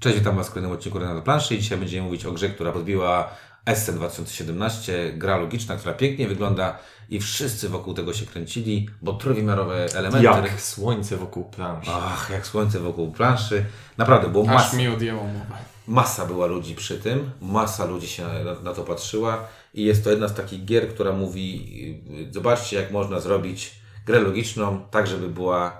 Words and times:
Cześć, 0.00 0.18
witam 0.18 0.36
Was 0.36 0.48
w 0.48 0.50
kolejnym 0.50 0.72
odcinku 0.72 0.98
na 0.98 1.20
planszy 1.20 1.54
i 1.54 1.58
dzisiaj 1.58 1.78
będziemy 1.78 2.06
mówić 2.06 2.26
o 2.26 2.32
grze, 2.32 2.48
która 2.48 2.72
podbiła 2.72 3.30
Essen 3.66 3.94
2017, 3.96 5.12
gra 5.12 5.36
logiczna, 5.36 5.76
która 5.76 5.94
pięknie 5.94 6.28
wygląda 6.28 6.78
i 7.08 7.20
wszyscy 7.20 7.68
wokół 7.68 7.94
tego 7.94 8.12
się 8.12 8.26
kręcili, 8.26 8.88
bo 9.02 9.12
trójwymiarowe 9.12 9.86
elementy... 9.94 10.24
Jak 10.24 10.60
słońce 10.60 11.16
wokół 11.16 11.44
planszy. 11.44 11.90
Ach, 11.94 12.30
jak 12.30 12.46
słońce 12.46 12.78
wokół 12.78 13.12
planszy. 13.12 13.64
Naprawdę, 13.96 14.28
było 14.28 14.44
Aż 14.44 14.54
masa, 14.54 14.76
mi 14.76 14.88
odjęło 14.88 15.24
mowę. 15.24 15.56
masa 15.86 16.26
była 16.26 16.46
ludzi 16.46 16.74
przy 16.74 16.98
tym, 16.98 17.30
masa 17.40 17.84
ludzi 17.84 18.08
się 18.08 18.22
na, 18.44 18.60
na 18.60 18.74
to 18.74 18.84
patrzyła 18.84 19.48
i 19.74 19.84
jest 19.84 20.04
to 20.04 20.10
jedna 20.10 20.28
z 20.28 20.34
takich 20.34 20.64
gier, 20.64 20.88
która 20.88 21.12
mówi 21.12 21.76
yy, 22.10 22.32
zobaczcie 22.32 22.76
jak 22.76 22.90
można 22.90 23.20
zrobić 23.20 23.74
grę 24.06 24.20
logiczną 24.20 24.80
tak, 24.90 25.06
żeby 25.06 25.28
była 25.28 25.76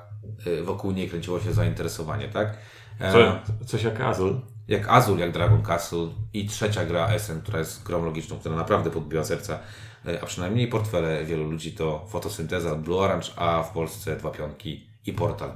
yy, 0.46 0.62
wokół 0.62 0.92
niej 0.92 1.08
kręciło 1.08 1.40
się 1.40 1.52
zainteresowanie, 1.52 2.28
tak? 2.28 2.58
E, 3.00 3.12
Co, 3.12 3.38
coś 3.66 3.82
jak 3.82 4.00
Azul. 4.00 4.40
jak 4.68 4.88
Azul, 4.88 5.18
jak 5.18 5.32
Dragon 5.32 5.62
Castle 5.62 6.08
i 6.32 6.46
trzecia 6.46 6.84
gra 6.84 7.08
Essen, 7.08 7.40
która 7.40 7.58
jest 7.58 7.82
grą 7.82 8.04
logiczną, 8.04 8.38
która 8.38 8.56
naprawdę 8.56 8.90
podbiła 8.90 9.24
serca, 9.24 9.58
e, 10.06 10.22
a 10.22 10.26
przynajmniej 10.26 10.68
portfele 10.68 11.24
wielu 11.24 11.50
ludzi 11.50 11.72
to 11.72 12.06
Fotosynteza, 12.08 12.74
Blue 12.74 12.98
Orange, 12.98 13.28
a 13.36 13.62
w 13.62 13.72
Polsce 13.72 14.16
Dwa 14.16 14.30
Pionki 14.30 14.86
i 15.06 15.12
Portal. 15.12 15.50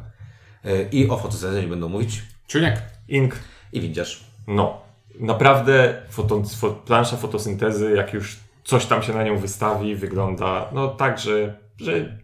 E, 0.64 0.82
I 0.82 1.08
o 1.08 1.16
fotosyntezie 1.16 1.62
nie 1.62 1.68
będą 1.68 1.88
mówić 1.88 2.22
Czuniek. 2.46 2.82
Ink. 3.08 3.34
i 3.72 3.80
windziarz. 3.80 4.24
No. 4.46 4.80
Naprawdę 5.20 6.02
foto, 6.10 6.42
fo, 6.44 6.70
plansza 6.70 7.16
fotosyntezy, 7.16 7.92
jak 7.96 8.12
już 8.12 8.38
coś 8.64 8.86
tam 8.86 9.02
się 9.02 9.12
na 9.12 9.22
nią 9.22 9.38
wystawi, 9.38 9.96
wygląda 9.96 10.68
no 10.72 10.88
tak, 10.88 11.18
że, 11.18 11.58
że 11.76 12.18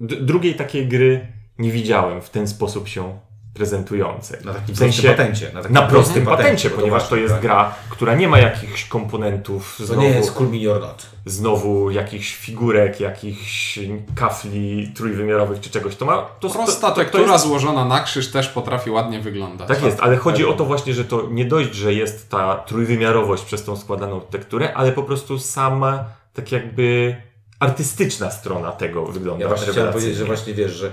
drugiej 0.00 0.54
takiej 0.54 0.88
gry 0.88 1.32
nie 1.58 1.72
widziałem 1.72 2.22
w 2.22 2.30
ten 2.30 2.48
sposób 2.48 2.88
się 2.88 3.18
prezentującej. 3.58 4.38
Na 4.44 4.54
takim 4.54 4.74
w 4.74 4.78
sensie, 4.78 5.02
prostym 5.02 5.16
patencie. 5.16 5.50
Na, 5.54 5.62
takim 5.62 5.74
na 5.74 5.82
prostym 5.82 6.26
patencie, 6.26 6.70
bo 6.70 6.76
ponieważ 6.76 7.08
to 7.08 7.16
jest 7.16 7.34
tak. 7.34 7.42
gra, 7.42 7.74
która 7.90 8.14
nie 8.14 8.28
ma 8.28 8.38
jakichś 8.38 8.84
komponentów, 8.84 9.74
To 9.78 9.86
znowu, 9.86 10.02
nie 10.02 10.08
jest 10.08 10.32
Cool 10.32 10.50
Mini 10.50 10.68
or 10.68 10.80
Not. 10.80 11.06
znowu 11.26 11.90
jakichś 11.90 12.34
figurek, 12.34 13.00
jakichś 13.00 13.78
kafli 14.14 14.92
trójwymiarowych 14.96 15.60
czy 15.60 15.70
czegoś. 15.70 15.96
To 15.96 16.04
ma 16.04 16.16
to, 16.40 16.50
Prosta 16.50 16.64
to, 16.64 16.88
to, 16.88 16.88
to 16.88 16.94
tektura 16.94 17.32
jest 17.32 17.44
złożona 17.44 17.84
na 17.84 18.00
krzyż 18.00 18.30
też 18.30 18.48
potrafi 18.48 18.90
ładnie 18.90 19.20
wyglądać. 19.20 19.68
Tak 19.68 19.82
jest, 19.82 20.00
ale 20.00 20.16
chodzi 20.16 20.46
o 20.46 20.52
to 20.52 20.64
właśnie, 20.64 20.94
że 20.94 21.04
to 21.04 21.22
nie 21.30 21.44
dość, 21.44 21.74
że 21.74 21.94
jest 21.94 22.30
ta 22.30 22.54
trójwymiarowość 22.54 23.44
przez 23.44 23.64
tą 23.64 23.76
składaną 23.76 24.20
tekturę, 24.20 24.74
ale 24.74 24.92
po 24.92 25.02
prostu 25.02 25.38
sama 25.38 26.04
tak 26.34 26.52
jakby 26.52 27.16
artystyczna 27.60 28.30
strona 28.30 28.72
tego 28.72 29.06
wygląda. 29.06 29.42
Ja 29.42 29.48
właśnie 29.48 29.72
chciałem 29.72 29.92
powiedzieć, 29.92 30.16
że 30.16 30.24
właśnie 30.24 30.54
wiesz, 30.54 30.72
że 30.72 30.92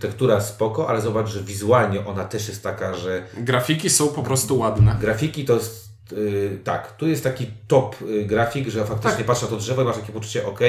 tektura 0.00 0.40
spoko, 0.40 0.88
ale 0.88 1.00
zobacz, 1.00 1.28
że 1.28 1.40
wizualnie 1.40 2.06
ona 2.06 2.24
też 2.24 2.48
jest 2.48 2.62
taka, 2.62 2.94
że 2.94 3.22
Grafiki 3.36 3.90
są 3.90 4.08
po 4.08 4.22
prostu 4.22 4.58
ładne. 4.58 4.96
grafiki 5.00 5.44
to 5.44 5.54
jest 5.54 5.88
y, 6.12 6.58
tak, 6.64 6.92
tu 6.96 7.08
jest 7.08 7.24
taki 7.24 7.46
top 7.68 7.96
y, 8.02 8.24
grafik, 8.24 8.68
że 8.68 8.84
faktycznie 8.84 9.24
patrzę 9.24 9.44
na 9.44 9.50
to 9.50 9.56
drzewo 9.56 9.82
i 9.82 9.84
masz 9.84 9.96
takie 9.96 10.12
poczucie, 10.12 10.46
ok, 10.46 10.60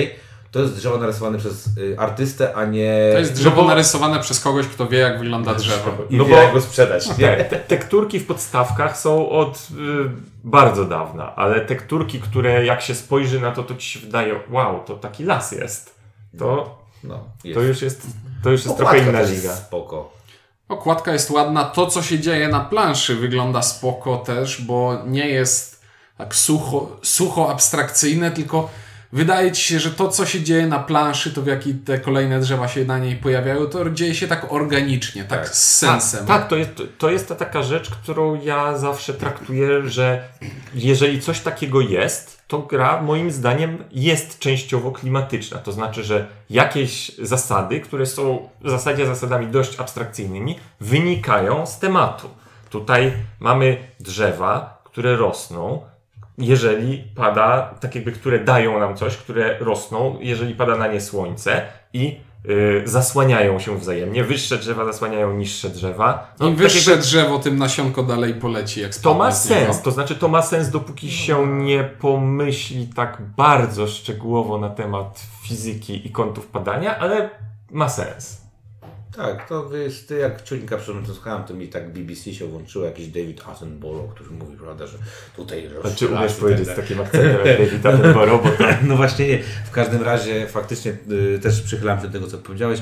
to 0.52 0.60
jest 0.60 0.76
drzewo 0.76 0.98
narysowane 0.98 1.38
przez 1.38 1.68
y, 1.78 1.96
artystę, 2.00 2.56
a 2.56 2.66
nie 2.66 3.10
To 3.14 3.20
jest 3.20 3.34
drzewo 3.34 3.56
No 3.56 3.62
bo- 3.62 3.68
narysowane 3.68 4.20
przez 4.20 4.40
kogoś, 4.40 4.68
kto 4.68 4.88
wie, 4.88 4.98
jak 4.98 5.20
wygląda 5.20 5.54
drzewo. 5.56 5.92
i 6.10 6.18
No 6.18 6.26
wie, 6.26 6.32
bo- 6.32 6.38
jak 6.42 6.54
go 6.54 6.62
sprzedać. 6.62 7.08
Nie? 7.18 7.38
Te, 7.38 7.46
te, 7.46 7.56
tekturki 7.60 8.20
w 8.20 8.26
podstawkach 8.28 8.98
są 8.98 9.30
od 9.30 9.58
y, 9.58 10.10
bardzo 10.44 10.86
dawna, 10.86 11.36
ale 11.36 11.62
tekturki, 11.62 12.20
które 12.20 12.66
jak 12.66 12.82
się 12.82 12.96
spojrzy 12.96 13.40
na 13.40 13.52
to, 13.52 13.64
to 13.64 13.76
ci 13.76 13.90
się 13.90 14.00
wydaje, 14.00 14.36
wow, 14.50 14.84
to 14.86 14.94
taki 14.96 15.24
las 15.24 15.52
jest. 15.52 15.96
To, 16.40 16.80
No, 17.04 17.24
to 17.54 17.62
już 17.62 17.82
jest, 17.82 18.08
to 18.44 18.50
już 18.50 18.66
jest 18.66 18.82
Okładka 18.82 18.96
trochę 18.96 19.10
inna 19.10 19.22
liga. 19.22 19.56
Spoko. 19.56 20.14
Okładka 20.70 21.14
jest 21.14 21.32
ładna. 21.32 21.66
To, 21.66 21.88
co 21.88 22.02
się 22.04 22.20
dzieje 22.20 22.48
na 22.48 22.60
planszy, 22.60 23.16
wygląda 23.16 23.62
spoko 23.62 24.18
też, 24.18 24.62
bo 24.62 24.98
nie 25.06 25.28
jest 25.30 25.82
tak 26.18 26.36
sucho, 26.36 26.98
sucho 27.04 27.52
abstrakcyjne, 27.52 28.32
tylko 28.32 28.70
wydaje 29.14 29.52
ci 29.52 29.64
się, 29.64 29.80
że 29.80 29.92
to, 29.92 30.08
co 30.08 30.26
się 30.26 30.42
dzieje 30.44 30.68
na 30.68 30.80
planszy, 30.80 31.34
to 31.34 31.42
w 31.42 31.48
jaki 31.48 31.74
te 31.74 32.00
kolejne 32.00 32.40
drzewa 32.40 32.68
się 32.68 32.86
na 32.86 33.00
niej 33.00 33.16
pojawiają, 33.16 33.66
to 33.66 33.90
dzieje 33.90 34.16
się 34.16 34.28
tak 34.28 34.54
organicznie, 34.54 35.24
tak, 35.24 35.40
Tak. 35.40 35.56
z 35.56 35.78
sensem. 35.78 36.26
Tak, 36.26 36.48
to 36.48 36.56
jest, 36.56 36.72
to 36.98 37.10
jest 37.10 37.28
ta 37.28 37.36
taka 37.36 37.64
rzecz, 37.64 37.90
którą 37.90 38.42
ja 38.42 38.78
zawsze 38.78 39.14
traktuję, 39.14 39.90
że 39.90 40.24
jeżeli 40.74 41.22
coś 41.22 41.40
takiego 41.40 41.82
jest, 41.82 42.40
to 42.48 42.60
gra 42.60 43.02
moim 43.02 43.32
zdaniem 43.32 43.84
jest 43.92 44.40
częściowo 44.40 44.92
klimatyczna. 44.92 45.58
To 45.58 45.72
znaczy, 45.72 46.04
że 46.04 46.28
jakieś 46.50 47.12
zasady, 47.22 47.80
które 47.80 48.06
są 48.06 48.50
w 48.62 48.70
zasadzie 48.70 49.06
zasadami 49.06 49.48
dość 49.48 49.80
abstrakcyjnymi, 49.80 50.60
wynikają 50.80 51.66
z 51.66 51.80
tematu. 51.80 52.30
Tutaj 52.70 53.14
mamy 53.40 53.78
drzewa, 54.00 54.82
które 54.84 55.16
rosną, 55.16 55.82
jeżeli 56.40 57.04
pada, 57.16 57.76
tak 57.80 57.96
jakby, 57.96 58.12
które 58.12 58.40
dają 58.40 58.80
nam 58.80 58.96
coś, 58.96 59.18
które 59.18 59.58
rosną, 59.60 60.18
jeżeli 60.22 60.56
pada 60.56 60.76
na 60.76 60.88
nie 60.88 61.02
słońce 61.02 61.62
i 61.94 62.18
y, 62.50 62.82
zasłaniają 62.86 63.60
się 63.60 63.78
wzajemnie. 63.78 64.24
Wyższe 64.24 64.58
drzewa 64.58 64.86
zasłaniają 64.86 65.34
niższe 65.34 65.70
drzewa. 65.70 66.34
No, 66.40 66.48
Im 66.48 66.56
tak 66.56 66.64
wyższe 66.64 66.98
drzewo, 66.98 67.40
tym 67.40 67.58
nasionko 67.58 68.04
dalej 68.04 68.34
poleci. 68.34 68.82
Jak 68.82 68.96
to 68.96 69.14
ma 69.14 69.32
sens, 69.32 69.82
to 69.82 69.92
znaczy 69.92 70.16
to 70.16 70.28
ma 70.28 70.42
sens, 70.42 70.70
dopóki 70.70 71.12
się 71.12 71.48
nie 71.48 71.84
pomyśli 71.84 72.88
tak 72.88 73.22
bardzo 73.38 73.88
szczegółowo 73.88 74.58
na 74.58 74.70
temat 74.70 75.22
fizyki 75.44 76.08
i 76.08 76.12
kątów 76.12 76.48
padania, 76.48 77.00
ale 77.00 77.30
ma 77.72 77.90
sens. 77.90 78.49
Tak, 79.16 79.50
to 79.50 79.76
jest, 79.76 80.14
jak 80.22 80.44
czujnika 80.44 80.78
przed 80.78 80.96
słuchałem, 81.06 81.44
to 81.44 81.54
mi 81.54 81.68
tak 81.68 81.94
BBC 81.94 82.34
się 82.34 82.48
włączyło, 82.48 82.86
jakiś 82.86 83.08
David 83.08 83.42
Attenborough, 83.48 84.14
który 84.14 84.30
mówi, 84.30 84.58
prawda, 84.58 84.88
że 84.88 84.98
tutaj... 85.36 85.70
A 85.84 85.90
czy 85.90 86.08
umiesz 86.08 86.34
powiedzieć 86.34 86.68
tak 86.68 86.76
z 86.76 86.80
takim 86.80 87.02
akcentem 87.02 87.46
jak 87.46 87.58
David 87.58 87.86
Attenborough, 87.86 88.44
bo 88.44 88.50
to 88.50 88.64
No 88.88 88.98
właśnie 88.98 89.28
nie. 89.28 89.44
W 89.66 89.72
każdym 89.72 90.04
razie 90.04 90.48
faktycznie 90.48 90.98
y, 91.12 91.40
też 91.40 91.62
przychylam 91.62 92.02
się 92.02 92.08
do 92.08 92.14
tego, 92.14 92.28
co 92.28 92.38
powiedziałeś. 92.38 92.82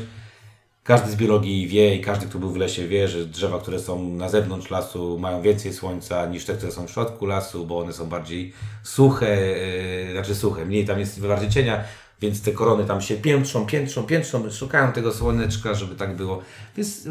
Każdy 0.84 1.12
z 1.12 1.16
biologii 1.16 1.68
wie 1.68 1.96
i 1.96 2.02
każdy, 2.02 2.26
kto 2.26 2.40
był 2.40 2.52
w 2.52 2.58
lesie 2.58 2.88
wie, 2.88 3.08
że 3.08 3.26
drzewa, 3.26 3.59
które 3.59 3.80
są 3.80 4.09
na 4.09 4.30
zewnątrz 4.30 4.70
lasu 4.70 5.20
mają 5.20 5.42
więcej 5.42 5.74
słońca 5.74 6.26
niż 6.26 6.46
te, 6.46 6.54
które 6.54 6.72
są 6.72 6.88
w 6.88 6.92
środku 6.92 7.26
lasu, 7.26 7.66
bo 7.66 7.80
one 7.80 7.94
są 7.94 8.09
bardziej 8.09 8.54
suche, 8.84 9.38
y, 9.38 10.12
znaczy 10.12 10.36
suche, 10.36 10.66
mniej 10.66 10.86
tam 10.86 11.00
jest 11.00 11.28
bardziej 11.28 11.50
cienia, 11.50 11.84
więc 12.22 12.41
te 12.41 12.51
korony 12.51 12.85
tam 12.85 13.01
się 13.01 13.16
piętrzą, 13.16 13.66
piętrzą, 13.66 14.03
piętrzą, 14.03 14.51
szukają 14.51 14.91
tego 14.91 15.13
słoneczka, 15.13 15.73
żeby 15.73 15.95
tak 15.95 16.16
było. 16.16 16.41
Więc 16.78 17.05
y, 17.05 17.09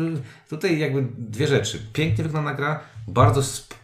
tutaj 0.48 0.78
jakby 0.78 1.06
dwie 1.18 1.46
rzeczy. 1.46 1.82
Pięknie 1.92 2.24
wygląda 2.24 2.54
gra, 2.54 2.80
bardzo, 3.08 3.42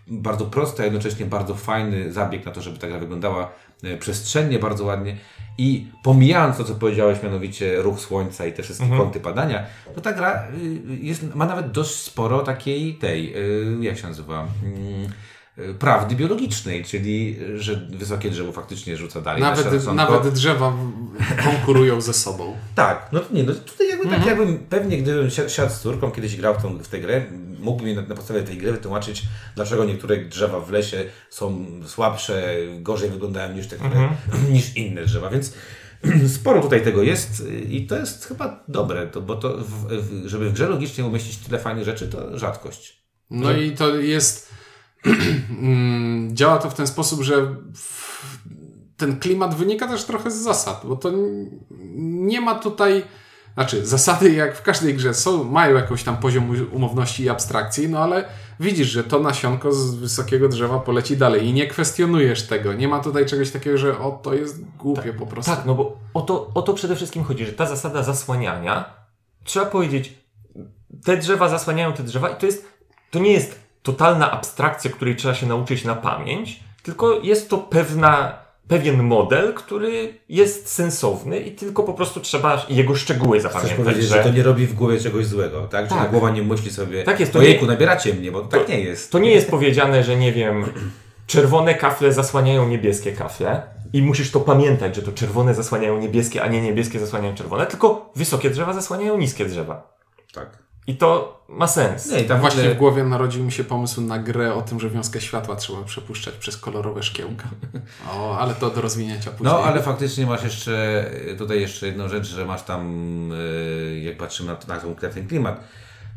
bardzo 0.09 0.47
prosta, 0.47 0.83
a 0.83 0.85
jednocześnie 0.85 1.27
bardzo 1.27 1.55
fajny 1.55 2.13
zabieg 2.13 2.47
na 2.47 2.53
to, 2.53 2.63
żeby 2.63 2.79
ta 2.79 2.89
gra 2.89 2.99
wyglądała 2.99 3.53
e, 3.83 3.97
przestrzennie, 3.97 4.59
bardzo 4.59 4.85
ładnie. 4.85 5.17
I 5.59 5.87
pomijając 6.03 6.57
to, 6.57 6.65
co 6.65 6.75
powiedziałeś, 6.75 7.23
mianowicie 7.23 7.83
ruch 7.83 8.01
słońca 8.01 8.47
i 8.47 8.53
te 8.53 8.63
wszystkie 8.63 8.89
kąty 8.89 9.21
padania, 9.21 9.67
to 9.95 10.01
ta 10.01 10.13
gra 10.13 10.49
y, 10.89 10.97
jest, 10.97 11.35
ma 11.35 11.47
nawet 11.47 11.71
dość 11.71 11.95
sporo 11.95 12.41
takiej 12.41 12.95
tej, 12.95 13.37
y, 13.37 13.77
jak 13.81 13.99
się 13.99 14.07
nazywa, 14.07 14.49
mm, 14.65 15.05
y, 15.05 15.09
prawdy 15.79 16.17
biologicznej, 16.17 16.85
czyli 16.85 17.37
y, 17.41 17.63
że 17.63 17.77
wysokie 17.77 18.31
drzewo 18.31 18.53
faktycznie 18.53 18.97
rzuca 18.97 19.21
dalej. 19.21 19.43
na 19.43 19.49
Nawet, 19.51 19.85
nawet 19.95 20.35
drzewa 20.35 20.73
konkurują 21.45 22.01
ze 22.01 22.13
sobą. 22.13 22.57
Tak, 22.75 23.09
no 23.13 23.21
to 23.21 23.35
nie, 23.35 23.43
no 23.43 23.55
tutaj 23.55 23.89
jakby 23.89 24.09
tak 24.09 24.27
jakbym, 24.27 24.59
pewnie 24.59 24.99
gdybym 24.99 25.31
si- 25.31 25.51
siadł 25.51 25.73
z 25.73 25.81
córką, 25.81 26.11
kiedyś 26.11 26.37
grał 26.37 26.55
w, 26.55 26.63
tą, 26.63 26.79
w 26.79 26.89
tę 26.89 27.01
grę, 27.01 27.25
mógłbym 27.61 27.87
jej 27.87 27.97
na, 27.97 28.03
na 28.03 28.15
podstawie 28.15 28.43
tej 28.43 28.57
gry 28.57 28.73
wytłumaczyć, 28.73 29.23
dlaczego 29.57 29.85
niektóre 29.85 30.17
drzewa 30.17 30.61
w 30.61 30.71
lesie 30.71 31.05
są 31.31 31.67
słabsze, 31.87 32.57
gorzej 32.81 33.11
wyglądają 33.11 33.55
niż 33.55 33.67
te, 33.67 33.77
które, 33.77 34.09
niż 34.51 34.77
inne 34.77 35.05
drzewa, 35.05 35.31
więc 35.31 35.55
sporo 36.37 36.63
tutaj 36.63 36.85
tego 36.85 37.03
jest 37.03 37.41
y, 37.41 37.61
i 37.61 37.87
to 37.87 37.97
jest 37.99 38.25
chyba 38.27 38.65
dobre, 38.69 39.07
to, 39.07 39.21
bo 39.21 39.37
to, 39.37 39.59
w, 39.59 39.87
w, 39.89 40.27
żeby 40.29 40.51
w 40.51 40.53
grze 40.53 40.69
logicznie 40.69 41.05
umieścić 41.07 41.37
tyle 41.39 41.59
fajnych 41.59 41.85
rzeczy, 41.85 42.09
to 42.09 42.39
rzadkość. 42.39 43.03
No 43.31 43.53
i 43.53 43.73
to 43.73 43.97
jest. 43.97 44.53
mm, 45.63 46.37
działa 46.37 46.59
to 46.59 46.71
w 46.71 46.75
ten 46.75 46.87
sposób, 46.87 47.23
że 47.23 47.55
ten 48.97 49.21
klimat 49.21 49.55
wynika 49.55 49.89
też 49.89 50.05
trochę 50.05 50.31
z 50.31 50.43
zasad, 50.43 50.81
bo 50.85 50.97
to 50.97 51.11
nie 51.97 52.41
ma 52.41 52.55
tutaj. 52.55 53.05
Znaczy, 53.55 53.87
zasady 53.87 54.33
jak 54.33 54.57
w 54.57 54.63
każdej 54.63 54.95
grze 54.95 55.15
są, 55.15 55.45
mają 55.45 55.77
jakiś 55.77 56.03
tam 56.03 56.17
poziom 56.17 56.69
umowności 56.73 57.23
i 57.23 57.29
abstrakcji, 57.29 57.89
no 57.89 57.99
ale 57.99 58.25
widzisz, 58.61 58.89
że 58.89 59.05
to 59.05 59.21
nasionko 59.21 59.73
z 59.73 59.95
wysokiego 59.95 60.49
drzewa 60.49 60.79
poleci 60.79 61.17
dalej 61.17 61.47
i 61.47 61.53
nie 61.53 61.67
kwestionujesz 61.67 62.47
tego. 62.47 62.73
Nie 62.73 62.89
ma 62.89 63.01
tutaj 63.01 63.27
czegoś 63.27 63.51
takiego, 63.51 63.79
że 63.79 63.99
o, 63.99 64.21
to 64.23 64.35
jest 64.35 64.65
głupie 64.77 65.13
po 65.13 65.27
prostu. 65.27 65.51
Tak, 65.51 65.67
no 65.67 65.75
bo 65.75 65.99
o 66.15 66.21
to, 66.21 66.51
o 66.55 66.63
to 66.63 66.75
przede 66.75 66.97
wszystkim 66.97 67.25
chodzi, 67.25 67.47
że 67.47 67.53
ta 67.53 67.67
zasada 67.67 68.03
zasłaniania, 68.03 68.95
trzeba 69.45 69.67
powiedzieć, 69.67 70.15
te 71.05 71.17
drzewa 71.17 71.49
zasłaniają 71.49 71.93
te 71.93 72.03
drzewa 72.03 72.29
i 72.29 72.37
to 72.37 72.47
jest, 72.47 72.67
to 73.11 73.19
nie 73.19 73.33
jest 73.33 73.61
totalna 73.83 74.31
abstrakcja, 74.31 74.91
której 74.91 75.17
trzeba 75.17 75.35
się 75.35 75.47
nauczyć 75.47 75.85
na 75.85 75.95
pamięć, 75.95 76.61
tylko 76.83 77.21
jest 77.23 77.51
to 77.51 77.59
pewna, 77.59 78.39
pewien 78.69 79.03
model, 79.03 79.55
który 79.55 80.19
jest 80.29 80.69
sensowny 80.69 81.39
i 81.41 81.51
tylko 81.53 81.83
po 81.83 81.95
prostu 81.95 82.21
trzeba 82.21 82.67
jego 82.69 82.95
szczegóły 82.95 83.39
Chcesz 83.39 83.53
zapamiętać. 83.53 83.85
powiedzieć, 83.85 84.05
że... 84.11 84.23
to 84.25 84.31
nie 84.31 84.43
robi 84.43 84.67
w 84.67 84.75
głowie 84.75 85.01
czegoś 85.01 85.27
złego, 85.27 85.63
tak? 85.67 85.85
Że 85.85 85.91
Tak. 85.91 85.99
ta 85.99 86.09
głowa 86.09 86.31
nie 86.31 86.43
myśli 86.43 86.71
sobie, 86.71 87.03
Tak 87.03 87.21
jest, 87.21 87.33
to 87.33 87.39
ojejku, 87.39 87.65
nie- 87.65 87.71
nabieracie 87.71 88.15
mnie, 88.15 88.33
bo 88.33 88.41
tak 88.41 88.69
nie 88.69 88.81
jest. 88.81 89.13
To 89.13 89.19
nie 89.19 89.31
jest 89.31 89.51
powiedziane, 89.51 90.05
że 90.05 90.17
nie 90.17 90.33
wiem, 90.33 90.65
czerwone 91.27 91.75
kafle 91.75 92.13
zasłaniają 92.13 92.69
niebieskie 92.69 93.13
kafle 93.13 93.63
i 93.93 94.03
musisz 94.03 94.31
to 94.31 94.41
pamiętać, 94.41 94.97
że 94.97 95.03
to 95.03 95.13
czerwone 95.13 95.55
zasłaniają 95.55 95.99
niebieskie, 95.99 96.43
a 96.43 96.47
nie 96.49 96.63
niebieskie 96.63 97.01
zasłaniają 97.01 97.35
czerwone, 97.35 97.67
tylko 97.67 98.13
wysokie 98.17 98.51
drzewa 98.51 98.73
zasłaniają 98.73 99.19
niskie 99.19 99.45
drzewa. 99.47 99.93
Tak. 100.35 100.59
I 100.87 100.97
to 100.97 101.41
ma 101.49 101.67
sens. 101.67 102.11
Nie, 102.11 102.21
i 102.21 102.25
tam 102.25 102.41
Właśnie 102.41 102.61
ogóle- 102.61 102.75
w 102.75 102.79
głowie 102.79 103.05
narodził 103.05 103.45
mi 103.45 103.53
się 103.53 103.65
pomysł 103.65 104.01
na 104.01 104.19
grę 104.19 104.55
o 104.55 104.63
tym, 104.63 104.81
że 104.81 104.91
wiązkę 104.91 105.21
światła 105.21 105.57
trzeba 105.57 105.83
przepuszczać 105.83 106.35
przez 106.35 106.57
kolorowe 106.57 107.03
szkiełka. 107.03 107.49
O, 108.15 108.39
ale 108.39 108.55
to 108.55 108.71
do 108.71 108.81
rozwinięcia 108.81 109.31
później. 109.31 109.53
No, 109.53 109.59
ale 109.65 109.83
faktycznie 109.83 110.27
masz 110.27 110.45
jeszcze 110.45 111.11
tutaj 111.39 111.61
jeszcze 111.61 111.87
jedną 111.87 112.09
rzecz, 112.09 112.27
że 112.27 112.45
masz 112.45 112.63
tam, 112.63 113.33
y, 113.33 114.01
jak 114.05 114.17
patrzymy 114.17 114.53
na, 114.53 114.75
na, 114.75 114.81
ten- 114.81 114.95
na 115.03 115.09
ten 115.09 115.29
klimat, 115.29 115.61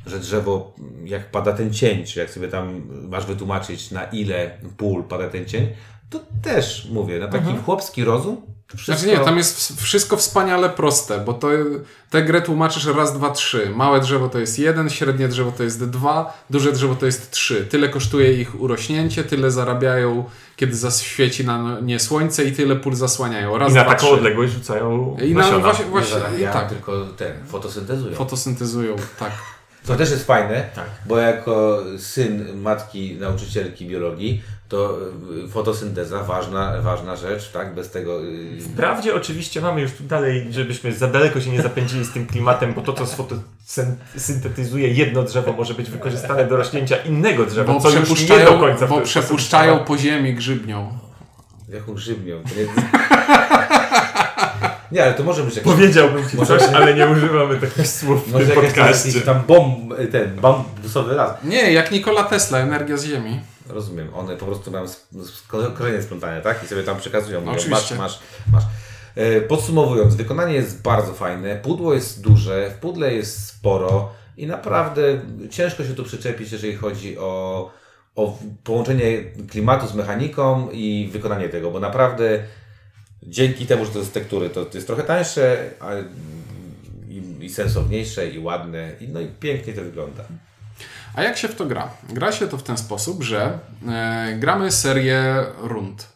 że 0.06 0.20
drzewo, 0.20 0.74
jak 1.04 1.32
pada 1.32 1.54
ten 1.54 1.74
cień, 1.74 2.06
czy 2.06 2.20
jak 2.20 2.30
sobie 2.30 2.48
tam 2.48 2.82
masz 3.10 3.26
wytłumaczyć, 3.26 3.92
na 3.92 4.04
ile 4.04 4.58
pól 4.78 5.04
pada 5.04 5.30
ten 5.30 5.46
cień, 5.46 5.68
to 6.10 6.20
też 6.42 6.88
mówię, 6.92 7.20
na 7.20 7.28
taki 7.28 7.58
chłopski 7.66 8.04
rozum. 8.04 8.42
Wszystko... 8.68 8.94
Znaczy 9.06 9.20
nie, 9.20 9.26
tam 9.26 9.38
jest 9.38 9.58
ws- 9.58 9.82
wszystko 9.84 10.18
wspaniale 10.18 10.70
proste, 10.70 11.20
bo 11.20 11.34
to 11.34 11.48
tę 12.10 12.24
grę 12.24 12.42
tłumaczysz 12.42 12.86
raz, 12.86 13.14
dwa, 13.18 13.32
trzy. 13.32 13.70
Małe 13.76 14.00
drzewo 14.00 14.30
to 14.30 14.40
jest 14.40 14.60
jeden, 14.60 14.90
średnie 14.90 15.28
drzewo 15.28 15.52
to 15.52 15.64
jest 15.64 15.90
dwa, 15.90 16.44
duże 16.50 16.72
drzewo 16.72 16.96
to 16.96 17.06
jest 17.06 17.32
trzy. 17.32 17.66
Tyle 17.66 17.90
kosztuje 17.90 18.34
ich 18.42 18.62
urośnięcie, 18.62 19.24
tyle 19.24 19.52
zarabiają, 19.52 20.26
kiedy 20.56 20.76
zaświeci 20.76 21.46
na 21.46 21.80
nie 21.80 22.00
słońce 22.00 22.44
i 22.44 22.52
tyle 22.52 22.76
pól 22.76 22.96
zasłaniają. 22.96 23.58
Raz, 23.58 23.72
I 23.72 23.76
na 23.76 23.82
dwa, 23.84 23.92
taką 23.92 24.06
trzy. 24.06 24.16
odległość 24.16 24.54
rzucają 24.54 25.18
I 25.24 25.34
na, 25.34 25.60
właśnie, 25.60 25.86
Nie 25.86 25.92
właśnie 25.92 26.20
zarabiają, 26.20 26.54
tak, 26.54 26.70
tylko 26.70 27.06
ten, 27.06 27.34
fotosyntezują. 27.48 28.16
fotosyntezują, 28.16 28.96
tak. 29.20 29.32
To 29.88 29.96
też 29.96 30.12
jest 30.12 30.26
fajne, 30.28 30.70
Tak. 30.76 30.86
bo 31.06 31.18
jako 31.18 31.84
syn 31.98 32.62
matki 32.62 33.16
nauczycielki 33.20 33.86
biologii, 33.88 34.42
to 34.70 34.98
y, 35.46 35.48
fotosynteza 35.48 36.24
ważna, 36.24 36.82
ważna 36.82 37.16
rzecz, 37.16 37.52
tak? 37.52 37.76
Bez 37.76 37.92
tego. 37.92 38.24
y, 38.24 38.62
Wprawdzie 38.62 39.16
oczywiście 39.16 39.62
mamy 39.62 39.82
już 39.82 39.92
tu 39.92 40.04
dalej, 40.04 40.48
żebyśmy 40.52 40.94
za 40.94 41.08
daleko 41.08 41.42
się 41.42 41.50
nie 41.50 41.62
zapędzili 41.62 42.06
z 42.06 42.12
tym 42.12 42.28
klimatem, 42.28 42.74
bo 42.74 42.82
to, 42.82 42.94
co 42.94 43.06
fotosyntetyzuje 43.06 44.88
jedno 44.90 45.24
drzewo, 45.24 45.54
może 45.54 45.74
być 45.74 45.90
wykorzystane 45.90 46.46
do 46.46 46.58
rośnięcia 46.58 46.98
innego 46.98 47.46
drzewa, 47.46 47.74
Bo 47.74 47.80
co 47.80 47.90
już 47.90 47.96
nie 47.96 48.00
do 48.02 48.06
przepuszczają, 48.16 48.60
końca 48.60 48.88
bo 48.88 49.02
przepuszczają 49.02 49.80
po 49.80 49.98
ziemi 49.98 50.34
grzybnią. 50.34 50.98
Jaką 51.70 51.94
grzybnią. 51.94 52.44
To 52.44 52.50
nie... 52.60 52.66
nie, 54.92 55.04
ale 55.04 55.14
to 55.14 55.24
może 55.24 55.44
być 55.44 55.56
jakiś. 55.56 55.72
Powiedziałbym 55.74 56.30
ci 56.30 56.38
Może- 56.38 56.58
coś, 56.60 56.70
ale 56.74 56.94
nie 56.94 57.08
używamy 57.08 57.58
takich 57.58 57.88
słów 57.88 58.28
w 58.34 58.38
tym 58.38 58.56
podcaście. 58.56 59.08
jakiś 59.10 59.24
tam 59.26 59.42
bomb, 59.48 59.94
ten 60.12 60.36
bambusowy 60.36 61.16
las. 61.16 61.32
Nie, 61.44 61.74
jak 61.74 61.92
Nikola 61.92 62.24
Tesla, 62.24 62.58
energia 62.60 62.98
z 62.98 63.04
ziemi. 63.06 63.40
Rozumiem, 63.70 64.14
one 64.14 64.38
po 64.38 64.46
prostu 64.46 64.72
mają 64.72 64.84
sp- 64.96 65.12
sp- 65.34 65.74
kolejne 65.78 66.04
splątania, 66.04 66.42
tak? 66.42 66.64
I 66.64 66.68
sobie 66.68 66.84
tam 66.84 66.98
przekazują. 66.98 67.40
Mówią, 67.42 67.52
Oczywiście. 67.54 67.96
Masz, 67.96 68.20
masz, 68.52 68.64
masz. 68.64 68.64
E, 69.16 69.42
Podsumowując, 69.42 70.16
wykonanie 70.16 70.54
jest 70.54 70.82
bardzo 70.82 71.14
fajne, 71.14 71.56
pudło 71.56 71.94
jest 71.94 72.22
duże, 72.22 72.70
w 72.70 72.80
pudle 72.80 73.14
jest 73.14 73.48
sporo 73.48 74.14
i 74.38 74.48
naprawdę 74.48 75.02
ciężko 75.50 75.84
się 75.84 75.96
tu 75.96 76.04
przyczepić, 76.04 76.52
jeżeli 76.52 76.76
chodzi 76.76 77.18
o, 77.18 77.72
o 78.16 78.38
połączenie 78.64 79.24
klimatu 79.50 79.88
z 79.88 79.94
mechaniką 79.96 80.70
i 80.72 81.10
wykonanie 81.14 81.50
tego, 81.50 81.72
bo 81.72 81.80
naprawdę 81.80 82.44
dzięki 83.24 83.66
temu, 83.66 83.86
że 83.86 83.92
to 83.92 84.00
jest 84.00 84.14
tektury, 84.14 84.50
to 84.50 84.66
jest 84.74 84.88
trochę 84.88 85.04
tańsze 85.04 85.70
i, 87.10 87.46
i 87.46 87.50
sensowniejsze 87.50 88.28
i 88.30 88.40
ładne 88.40 88.92
i, 89.02 89.08
no 89.08 89.20
i 89.22 89.28
pięknie 89.28 89.74
to 89.74 89.82
wygląda. 89.82 90.24
A 91.16 91.24
jak 91.24 91.38
się 91.38 91.48
w 91.48 91.56
to 91.56 91.66
gra? 91.66 91.90
Gra 92.10 92.32
się 92.32 92.48
to 92.48 92.58
w 92.58 92.64
ten 92.64 92.78
sposób, 92.78 93.24
że 93.24 93.60
e, 93.88 94.36
gramy 94.40 94.72
serię 94.72 95.44
rund. 95.58 96.08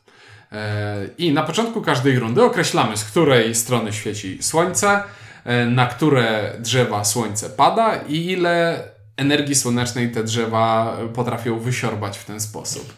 E, 0.52 0.96
I 1.18 1.34
na 1.34 1.44
początku 1.44 1.82
każdej 1.82 2.20
rundy 2.20 2.44
określamy, 2.44 2.98
z 2.98 3.04
której 3.04 3.56
strony 3.56 3.94
świeci 3.94 4.44
słońce, 4.44 5.04
e, 5.46 5.66
na 5.66 5.86
które 5.86 6.54
drzewa 6.60 7.06
słońce 7.06 7.50
pada 7.50 7.96
i 7.96 8.32
ile 8.32 8.84
energii 9.18 9.56
słonecznej 9.56 10.12
te 10.12 10.24
drzewa 10.24 10.98
potrafią 11.14 11.60
wysiorbać 11.60 12.18
w 12.18 12.26
ten 12.26 12.40
sposób. 12.40 12.94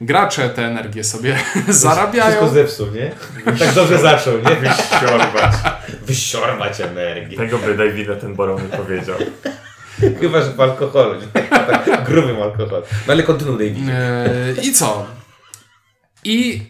Gracze 0.00 0.50
tę 0.50 0.66
energię 0.66 1.04
sobie 1.04 1.38
zarabiają. 1.68 2.30
Wszystko 2.30 2.48
zepsuł, 2.48 2.86
nie? 2.86 3.10
Tak 3.58 3.74
dobrze 3.74 3.98
zaczął, 3.98 4.34
nie? 4.38 4.56
Wysiorbać. 4.56 5.52
Wysiorbać 6.02 6.80
energię. 6.80 7.36
Tego 7.36 7.58
by 7.58 7.74
David 7.74 8.10
Attenborough 8.10 8.62
nie 8.62 8.78
powiedział. 8.78 9.16
Chyba, 10.20 10.42
że 10.42 10.50
w 10.50 10.60
alkoholu? 10.60 11.20
Tak, 11.50 12.04
grubym 12.04 12.42
alkohol. 12.42 12.82
No 13.06 13.12
ale 13.12 13.22
kontynuuj, 13.22 13.58
David. 13.58 13.88
E, 13.88 14.62
I 14.62 14.72
co? 14.72 15.06
I 16.24 16.62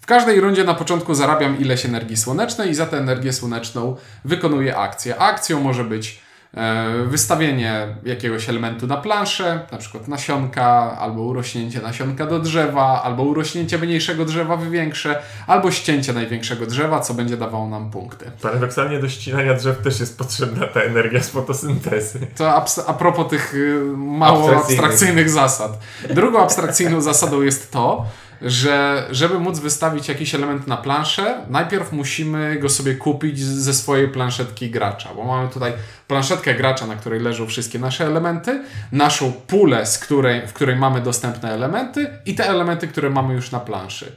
w 0.00 0.06
każdej 0.06 0.40
rundzie 0.40 0.64
na 0.64 0.74
początku 0.74 1.14
zarabiam 1.14 1.58
ileś 1.58 1.86
energii 1.86 2.16
słonecznej 2.16 2.70
i 2.70 2.74
za 2.74 2.86
tę 2.86 2.98
energię 2.98 3.32
słoneczną 3.32 3.96
wykonuję 4.24 4.76
akcję. 4.76 5.18
Akcją 5.18 5.60
może 5.60 5.84
być 5.84 6.25
wystawienie 7.06 7.96
jakiegoś 8.04 8.48
elementu 8.48 8.86
na 8.86 8.96
planszę, 8.96 9.60
na 9.72 9.78
przykład 9.78 10.08
nasionka, 10.08 10.96
albo 10.98 11.22
urośnięcie 11.22 11.80
nasionka 11.80 12.26
do 12.26 12.38
drzewa, 12.38 13.02
albo 13.02 13.22
urośnięcie 13.22 13.78
mniejszego 13.78 14.24
drzewa 14.24 14.56
w 14.56 14.70
większe, 14.70 15.22
albo 15.46 15.70
ścięcie 15.70 16.12
największego 16.12 16.66
drzewa, 16.66 17.00
co 17.00 17.14
będzie 17.14 17.36
dawało 17.36 17.68
nam 17.68 17.90
punkty. 17.90 18.30
Paradoksalnie 18.42 18.98
do 18.98 19.08
ścinania 19.08 19.54
drzew 19.54 19.78
też 19.82 20.00
jest 20.00 20.18
potrzebna 20.18 20.66
ta 20.66 20.80
energia 20.80 21.22
z 21.22 21.28
fotosyntezy. 21.28 22.18
To 22.36 22.44
abs- 22.44 22.82
a 22.86 22.92
propos 22.94 23.28
tych 23.30 23.54
y, 23.54 23.80
mało 23.96 24.38
Abstrakcyjnych. 24.38 24.84
abstrakcyjnych 24.84 25.30
zasad. 25.30 25.78
Drugą 26.14 26.42
abstrakcyjną 26.42 27.00
zasadą 27.10 27.42
jest 27.42 27.70
to, 27.72 28.06
że 28.42 29.06
żeby 29.10 29.38
móc 29.38 29.58
wystawić 29.58 30.08
jakiś 30.08 30.34
element 30.34 30.66
na 30.66 30.76
planszę, 30.76 31.40
najpierw 31.50 31.92
musimy 31.92 32.58
go 32.58 32.68
sobie 32.68 32.94
kupić 32.94 33.40
ze 33.40 33.74
swojej 33.74 34.08
planszetki 34.08 34.70
gracza, 34.70 35.14
bo 35.14 35.24
mamy 35.24 35.48
tutaj 35.48 35.72
planszetkę 36.08 36.54
gracza, 36.54 36.86
na 36.86 36.96
której 36.96 37.20
leżą 37.20 37.46
wszystkie 37.46 37.78
nasze 37.78 38.06
elementy, 38.06 38.64
naszą 38.92 39.32
pulę, 39.32 39.86
z 39.86 39.98
której, 39.98 40.46
w 40.46 40.52
której 40.52 40.76
mamy 40.76 41.00
dostępne 41.00 41.52
elementy 41.52 42.10
i 42.26 42.34
te 42.34 42.48
elementy, 42.48 42.88
które 42.88 43.10
mamy 43.10 43.34
już 43.34 43.50
na 43.50 43.60
planszy. 43.60 44.12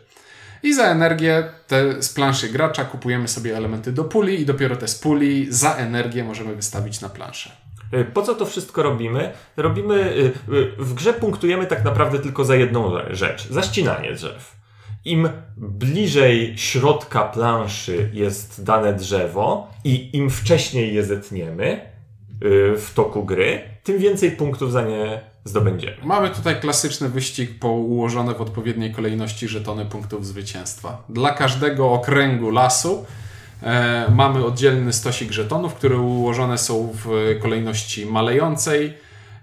I 0.64 0.74
za 0.74 0.84
energię 0.84 1.44
te 1.68 2.04
z 2.04 2.10
planszy 2.10 2.50
gracza 2.50 2.86
kupujemy 2.86 3.28
sobie 3.28 3.58
elementy 3.58 3.92
do 3.92 4.04
puli 4.04 4.42
i 4.42 4.46
dopiero 4.46 4.76
te 4.76 4.88
z 4.88 4.96
puli 4.96 5.48
za 5.50 5.76
energię 5.76 6.24
możemy 6.24 6.56
wystawić 6.56 7.02
na 7.02 7.10
planszę. 7.10 7.52
Y, 7.94 8.06
Po 8.06 8.22
co 8.22 8.36
to 8.36 8.46
wszystko 8.46 8.84
robimy? 8.84 9.34
Robimy, 9.58 9.96
y, 9.96 10.54
y, 10.54 10.72
w 10.78 10.94
grze 10.94 11.14
punktujemy 11.14 11.66
tak 11.66 11.84
naprawdę 11.84 12.20
tylko 12.20 12.46
za 12.46 12.56
jedną 12.56 12.92
rzecz, 13.10 13.48
za 13.50 13.64
ścinanie 13.64 14.14
drzew. 14.14 14.60
Im 15.06 15.30
bliżej 15.58 16.58
środka 16.58 17.24
planszy 17.24 18.10
jest 18.14 18.64
dane 18.64 18.94
drzewo 18.94 19.68
i 19.84 20.18
im 20.18 20.30
wcześniej 20.30 20.94
je 20.94 21.04
zetniemy 21.04 21.82
w 22.78 22.92
toku 22.96 23.24
gry, 23.24 23.62
tym 23.84 24.00
więcej 24.00 24.32
punktów 24.32 24.72
za 24.72 24.82
nie 24.82 25.22
zdobędziemy. 25.44 25.98
Mamy 26.04 26.30
tutaj 26.30 26.60
klasyczny 26.60 27.10
wyścig 27.10 27.60
po 27.60 27.68
ułożone 27.68 28.36
w 28.36 28.42
odpowiedniej 28.42 28.94
kolejności 28.94 29.48
żetony 29.48 29.86
punktów 29.86 30.26
zwycięstwa. 30.26 31.04
Dla 31.10 31.32
każdego 31.32 31.92
okręgu 31.92 32.52
lasu 32.52 33.06
mamy 34.10 34.46
oddzielny 34.46 34.94
stosik 34.94 35.32
żetonów, 35.32 35.74
które 35.74 35.98
ułożone 35.98 36.58
są 36.58 36.94
w 37.04 37.36
kolejności 37.42 38.06
malejącej. 38.06 38.94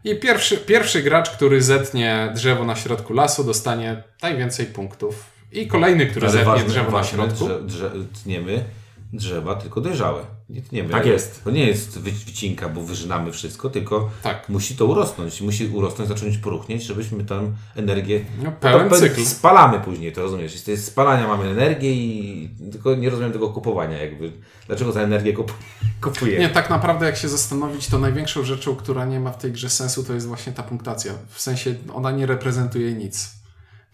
I 0.05 0.17
pierwszy, 0.17 0.57
pierwszy 0.57 1.03
gracz, 1.03 1.31
który 1.31 1.63
zetnie 1.63 2.33
drzewo 2.35 2.65
na 2.65 2.77
środku 2.77 3.15
lasu, 3.15 3.45
dostanie 3.45 4.03
najwięcej 4.23 4.67
punktów. 4.67 5.25
I 5.53 5.67
kolejny, 5.67 6.07
który 6.07 6.31
zetnie 6.31 6.45
ważne- 6.47 6.69
drzewo 6.69 6.91
na 6.91 7.05
środku. 7.05 7.45
Drze, 7.45 7.63
drze, 7.63 7.91
tniemy 8.23 8.65
drzewa 9.13 9.55
tylko 9.55 9.81
dojrzałe. 9.81 10.23
Nie 10.49 10.63
tniemy. 10.63 10.89
Tak 10.91 11.07
jest. 11.07 11.45
To 11.45 11.51
nie 11.51 11.67
jest 11.67 11.99
wy- 11.99 12.11
wycinka, 12.11 12.69
bo 12.69 12.83
wyżynamy 12.83 13.33
wszystko, 13.33 13.71
tylko 13.71 14.11
Tak. 14.23 14.49
musi 14.49 14.77
to 14.77 14.87
urosnąć. 14.87 15.41
Musi 15.41 15.67
urosnąć, 15.69 16.09
zacząć 16.09 16.39
poruchnieć, 16.39 16.83
żebyśmy 16.85 17.25
tam 17.25 17.57
energię... 17.77 18.25
No, 18.43 18.53
pełen 18.53 18.89
to, 18.89 18.97
cykl. 18.97 19.25
Spalamy 19.25 19.81
później, 19.81 20.13
to 20.13 20.23
rozumiesz. 20.23 20.57
Z 20.59 20.65
tej 20.65 20.77
spalania 20.79 21.29
mamy 21.29 21.45
energię 21.51 21.93
i 21.95 22.51
tylko 22.73 22.95
nie 22.95 23.11
rozumiem 23.11 23.33
tego 23.33 23.49
kupowania 23.49 23.99
jakby. 24.03 24.33
Dlaczego 24.67 24.93
za 24.93 25.01
energię 25.01 25.33
kup, 25.33 25.53
kupujemy? 26.05 26.39
Nie, 26.41 26.49
tak 26.49 26.71
naprawdę 26.71 27.07
jak 27.07 27.17
się 27.17 27.29
zastanowić, 27.29 27.87
to 27.89 27.99
największą 27.99 28.45
rzeczą, 28.45 28.77
która 28.77 29.05
nie 29.05 29.21
ma 29.21 29.33
w 29.33 29.39
tej 29.39 29.53
grze 29.53 29.71
sensu, 29.71 30.05
to 30.05 30.13
jest 30.15 30.27
właśnie 30.27 30.53
ta 30.53 30.63
punktacja. 30.63 31.13
W 31.29 31.41
sensie 31.41 31.75
ona 31.95 32.11
nie 32.11 32.27
reprezentuje 32.27 32.93
nic. 32.93 33.31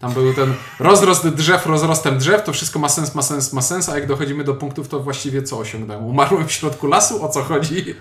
Tam 0.03 0.13
był 0.13 0.33
ten 0.33 0.53
rozrost 0.79 1.27
drzew 1.27 1.65
rozrostem 1.65 2.17
drzew, 2.17 2.43
to 2.43 2.53
wszystko 2.53 2.79
ma 2.79 2.89
sens, 2.89 3.15
ma 3.15 3.21
sens, 3.21 3.53
ma 3.53 3.61
sens, 3.61 3.89
a 3.89 3.95
jak 3.95 4.07
dochodzimy 4.07 4.43
do 4.43 4.53
punktów, 4.53 4.87
to 4.87 4.99
właściwie 4.99 5.43
co 5.43 5.57
osiągnąłem? 5.57 6.05
Umarłem 6.05 6.47
w 6.47 6.51
środku 6.51 6.87
lasu? 6.87 7.25
O 7.25 7.29
co 7.29 7.43
chodzi? 7.43 7.95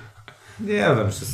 Nie, 0.61 0.85
tam 0.85 1.11
przez 1.11 1.29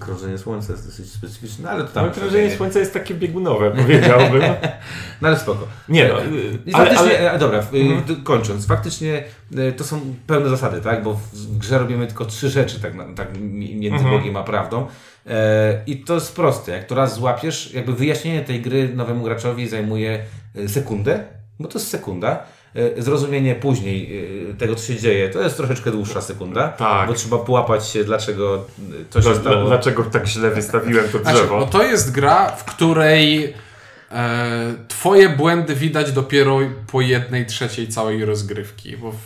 krążenie 0.00 0.38
Słońca 0.38 0.72
jest 0.72 0.86
dosyć 0.86 1.12
specyficzne, 1.12 1.64
no 1.64 1.70
ale 1.70 1.84
to 1.84 1.88
tam... 1.88 2.04
Ale 2.04 2.12
krążenie 2.14 2.56
Słońca 2.56 2.78
jest 2.78 2.92
takie 2.92 3.14
biegunowe, 3.14 3.70
powiedziałbym. 3.70 4.42
No 5.20 5.28
ale 5.28 5.38
spoko. 5.38 5.66
Nie 5.88 6.08
no, 6.08 6.14
I 6.66 6.74
ale, 6.74 6.86
faktycznie, 6.90 7.18
ale 7.18 7.32
e, 7.32 7.38
dobra, 7.38 7.58
y, 7.74 7.78
Mhm. 7.80 8.22
kończąc, 8.22 8.66
faktycznie 8.66 9.24
y, 9.58 9.72
to 9.72 9.84
są 9.84 10.00
pełne 10.26 10.48
zasady, 10.48 10.80
tak? 10.80 11.02
Bo 11.02 11.14
w 11.32 11.58
grze 11.58 11.78
robimy 11.78 12.06
tylko 12.06 12.24
trzy 12.24 12.50
rzeczy, 12.50 12.80
tak, 12.80 12.92
tak 13.16 13.38
mi- 13.40 13.76
między 13.76 13.96
Mhm. 14.04 14.10
Bogiem 14.18 14.36
a 14.36 14.42
prawdą. 14.42 14.86
E, 15.26 15.82
I 15.86 15.96
to 16.04 16.14
jest 16.14 16.36
proste. 16.36 16.72
Jak 16.72 16.84
to 16.86 16.94
raz 16.94 17.14
złapiesz, 17.14 17.74
jakby 17.74 17.92
wyjaśnienie 17.92 18.42
tej 18.44 18.60
gry 18.62 18.88
nowemu 18.94 19.24
graczowi 19.24 19.68
zajmuje 19.68 20.20
y, 20.56 20.68
sekundę, 20.68 21.24
bo 21.60 21.68
to 21.68 21.78
jest 21.78 21.90
sekunda. 21.90 22.42
E, 22.74 23.02
Zrozumienie 23.02 23.54
później 23.54 24.24
y, 24.50 24.54
tego, 24.54 24.74
co 24.74 24.86
się 24.86 24.96
dzieje, 25.00 25.28
to 25.28 25.40
jest 25.42 25.56
troszeczkę 25.56 25.90
dłuższa 25.90 26.20
sekunda, 26.20 26.68
Tak. 26.68 27.08
bo 27.08 27.14
trzeba 27.14 27.38
połapać 27.38 27.88
się, 27.88 28.04
dlaczego 28.04 28.64
to 29.10 29.22
się 29.22 29.28
Dla- 29.30 29.38
dla- 29.40 29.52
stało. 29.52 29.68
Dlaczego 29.68 30.02
tak 30.04 30.26
źle 30.26 30.50
wystawiłem 30.50 31.08
to 31.08 31.18
Znaczy, 31.18 31.38
drzewo? 31.38 31.58
bo 31.58 31.66
to 31.66 31.82
jest 31.82 32.12
gra, 32.12 32.48
w 32.50 32.64
której 32.64 33.54
e, 34.12 34.74
twoje 34.88 35.28
błędy 35.28 35.74
widać 35.74 36.12
dopiero 36.12 36.58
po 36.92 37.00
jednej 37.00 37.46
trzeciej 37.46 37.88
całej 37.88 38.24
rozgrywki, 38.24 38.96
bo 38.96 39.12
w, 39.12 39.16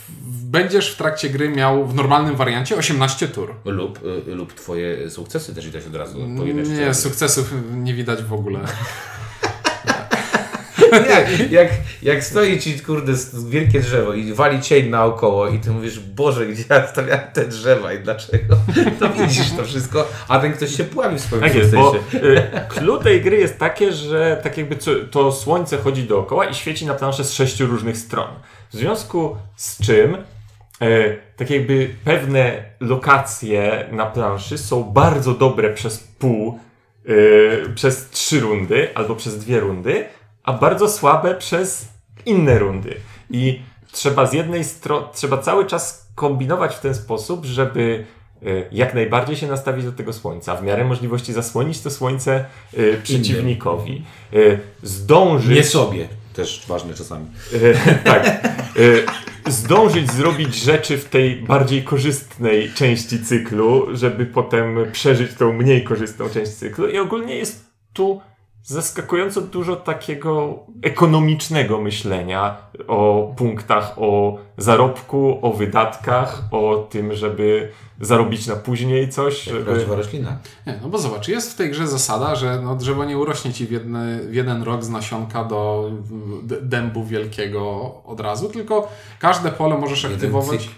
będziesz 0.43 0.91
w 0.93 0.97
trakcie 0.97 1.29
gry 1.29 1.49
miał 1.49 1.87
w 1.87 1.95
normalnym 1.95 2.35
wariancie 2.35 2.75
18 2.75 3.27
tur. 3.27 3.53
Lub, 3.65 3.99
y, 4.27 4.35
lub 4.35 4.53
twoje 4.53 5.09
sukcesy 5.09 5.55
też 5.55 5.65
widać 5.65 5.85
od 5.87 5.95
razu. 5.95 6.17
po 6.37 6.43
jednej 6.45 6.69
Nie, 6.69 6.93
sukcesów 6.93 7.53
nie 7.73 7.93
widać 7.93 8.23
w 8.23 8.33
ogóle. 8.33 8.59
jak, 11.09 11.51
jak, 11.51 11.69
jak 12.01 12.23
stoi 12.23 12.59
ci, 12.59 12.79
kurde, 12.79 13.13
wielkie 13.49 13.79
drzewo 13.79 14.13
i 14.13 14.33
wali 14.33 14.61
cień 14.61 14.89
naokoło 14.89 15.47
i 15.47 15.59
ty 15.59 15.71
mówisz, 15.71 15.99
Boże, 15.99 16.45
gdzie 16.45 16.63
ja 16.69 16.87
stawiałem 16.87 17.31
te 17.33 17.47
drzewa 17.47 17.93
i 17.93 17.99
dlaczego? 17.99 18.55
To 18.99 19.09
widzisz 19.09 19.51
to 19.57 19.63
wszystko, 19.63 20.07
a 20.27 20.39
ten 20.39 20.53
ktoś 20.53 20.77
się 20.77 20.83
pławi 20.83 21.17
w 21.17 21.21
swoim 21.21 21.41
Tak 21.41 21.55
jest, 21.55 21.75
bo 21.75 21.95
y, 22.13 22.41
clue 22.69 22.97
tej 22.97 23.21
gry 23.21 23.37
jest 23.37 23.59
takie, 23.59 23.91
że 23.91 24.39
tak 24.43 24.57
jakby 24.57 24.77
to 25.11 25.31
słońce 25.31 25.77
chodzi 25.77 26.03
dookoła 26.03 26.45
i 26.45 26.55
świeci 26.55 26.85
na 26.85 26.93
planszę 26.93 27.23
z 27.23 27.33
sześciu 27.33 27.67
różnych 27.67 27.97
stron. 27.97 28.27
W 28.69 28.75
związku 28.75 29.37
z 29.55 29.85
czym 29.85 30.17
e, 30.81 31.15
tak 31.35 31.49
jakby 31.49 31.89
pewne 32.03 32.63
lokacje 32.79 33.89
na 33.91 34.05
planszy 34.05 34.57
są 34.57 34.83
bardzo 34.83 35.33
dobre 35.33 35.73
przez 35.73 35.99
pół, 35.99 36.59
e, 37.05 37.69
przez 37.69 38.09
trzy 38.09 38.39
rundy 38.39 38.87
albo 38.95 39.15
przez 39.15 39.39
dwie 39.39 39.59
rundy, 39.59 40.05
a 40.43 40.53
bardzo 40.53 40.89
słabe 40.89 41.35
przez 41.35 41.87
inne 42.25 42.59
rundy. 42.59 42.95
I 43.29 43.61
trzeba 43.91 44.25
z 44.25 44.33
jednej 44.33 44.63
strony, 44.63 45.07
trzeba 45.13 45.37
cały 45.37 45.65
czas 45.65 46.07
kombinować 46.15 46.75
w 46.75 46.79
ten 46.79 46.95
sposób, 46.95 47.45
żeby 47.45 48.05
e, 48.43 48.47
jak 48.71 48.93
najbardziej 48.93 49.35
się 49.35 49.47
nastawić 49.47 49.85
do 49.85 49.91
tego 49.91 50.13
słońca, 50.13 50.55
w 50.55 50.63
miarę 50.63 50.85
możliwości 50.85 51.33
zasłonić 51.33 51.81
to 51.81 51.91
słońce 51.91 52.45
e, 52.73 52.97
przeciwnikowi, 53.03 54.05
e, 54.33 54.37
zdążyć... 54.83 55.55
Nie 55.55 55.63
sobie. 55.63 56.07
Też 56.33 56.63
ważne 56.67 56.93
czasami. 56.93 57.25
Tak. 58.03 58.47
Zdążyć 59.47 60.11
zrobić 60.11 60.55
rzeczy 60.55 60.97
w 60.97 61.05
tej 61.05 61.35
bardziej 61.35 61.83
korzystnej 61.83 62.71
części 62.73 63.23
cyklu, 63.25 63.95
żeby 63.95 64.25
potem 64.25 64.77
przeżyć 64.91 65.33
tą 65.33 65.53
mniej 65.53 65.83
korzystną 65.83 66.29
część 66.29 66.51
cyklu. 66.51 66.87
I 66.87 66.97
ogólnie 66.97 67.35
jest 67.35 67.65
tu 67.93 68.21
zaskakująco 68.63 69.41
dużo 69.41 69.75
takiego 69.75 70.59
ekonomicznego 70.81 71.81
myślenia 71.81 72.57
o 72.87 73.33
punktach, 73.37 73.93
o 73.97 74.37
zarobku, 74.57 75.39
o 75.41 75.53
wydatkach, 75.53 76.43
o 76.51 76.87
tym, 76.89 77.13
żeby 77.13 77.71
zarobić 78.01 78.47
na 78.47 78.55
później 78.55 79.09
coś. 79.09 79.43
Żeby... 79.43 79.65
prawdziwa 79.65 79.95
roślina. 79.95 80.37
Nie, 80.67 80.79
no 80.81 80.89
bo 80.89 80.97
zobacz, 80.97 81.27
jest 81.27 81.53
w 81.53 81.55
tej 81.55 81.69
grze 81.69 81.87
zasada, 81.87 82.35
że 82.35 82.61
no, 82.61 82.75
drzewo 82.75 83.05
nie 83.05 83.17
urośnie 83.17 83.53
ci 83.53 83.67
w, 83.67 83.71
jedny, 83.71 84.19
w 84.27 84.33
jeden 84.33 84.63
rok 84.63 84.83
z 84.83 84.89
nasionka 84.89 85.43
do 85.43 85.91
dębu 86.61 87.03
wielkiego 87.03 87.93
od 88.05 88.19
razu, 88.19 88.49
tylko 88.49 88.91
każde 89.19 89.51
pole 89.51 89.77
możesz 89.77 90.05
aktywować. 90.05 90.69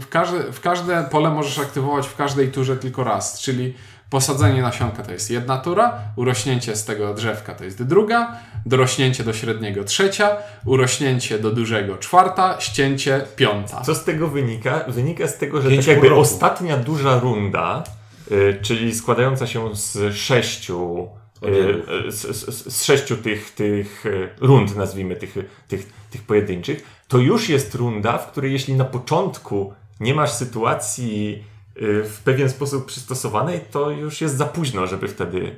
W 0.00 0.08
każde, 0.08 0.52
w 0.52 0.60
każde 0.60 1.04
pole 1.04 1.30
możesz 1.30 1.58
aktywować 1.58 2.06
w 2.06 2.16
każdej 2.16 2.48
turze 2.48 2.76
tylko 2.76 3.04
raz, 3.04 3.40
czyli 3.40 3.74
posadzenie 4.10 4.62
nasionka 4.62 5.02
to 5.02 5.12
jest 5.12 5.30
jedna 5.30 5.58
tura, 5.58 5.98
urośnięcie 6.16 6.76
z 6.76 6.84
tego 6.84 7.14
drzewka 7.14 7.54
to 7.54 7.64
jest 7.64 7.82
druga, 7.82 8.36
dorośnięcie 8.66 9.24
do 9.24 9.32
średniego 9.32 9.84
trzecia, 9.84 10.36
urośnięcie 10.64 11.38
do 11.38 11.50
dużego 11.50 11.96
czwarta, 11.98 12.56
ścięcie 12.60 13.24
piąta. 13.36 13.80
Co 13.80 13.94
z 13.94 14.04
tego 14.04 14.28
wynika? 14.28 14.84
Wynika 14.88 15.28
z 15.28 15.38
tego, 15.38 15.62
że 15.62 15.68
Pięć 15.70 15.86
tak 15.86 15.92
jakby 15.94 16.08
roku. 16.08 16.20
ostatnia 16.20 16.76
duża 16.76 17.18
runda, 17.20 17.84
y, 18.30 18.58
czyli 18.62 18.94
składająca 18.94 19.46
się 19.46 19.76
z 19.76 20.16
sześciu, 20.16 21.08
y, 21.42 21.46
Oddziałów. 21.46 22.12
z, 22.14 22.36
z, 22.36 22.72
z 22.74 22.84
sześciu 22.84 23.16
tych, 23.16 23.50
tych 23.54 24.06
y, 24.06 24.28
rund, 24.40 24.76
nazwijmy 24.76 25.16
tych, 25.16 25.34
tych, 25.68 25.92
tych 26.10 26.22
pojedynczych, 26.22 26.82
to 27.08 27.18
już 27.18 27.48
jest 27.48 27.74
runda, 27.74 28.18
w 28.18 28.30
której 28.30 28.52
jeśli 28.52 28.74
na 28.74 28.84
początku 28.84 29.72
nie 30.00 30.14
masz 30.14 30.30
sytuacji 30.32 31.44
y, 31.52 31.55
w 31.80 32.20
pewien 32.24 32.50
sposób 32.50 32.86
przystosowanej, 32.86 33.60
to 33.70 33.90
już 33.90 34.20
jest 34.20 34.36
za 34.36 34.44
późno, 34.44 34.86
żeby 34.86 35.08
wtedy 35.08 35.56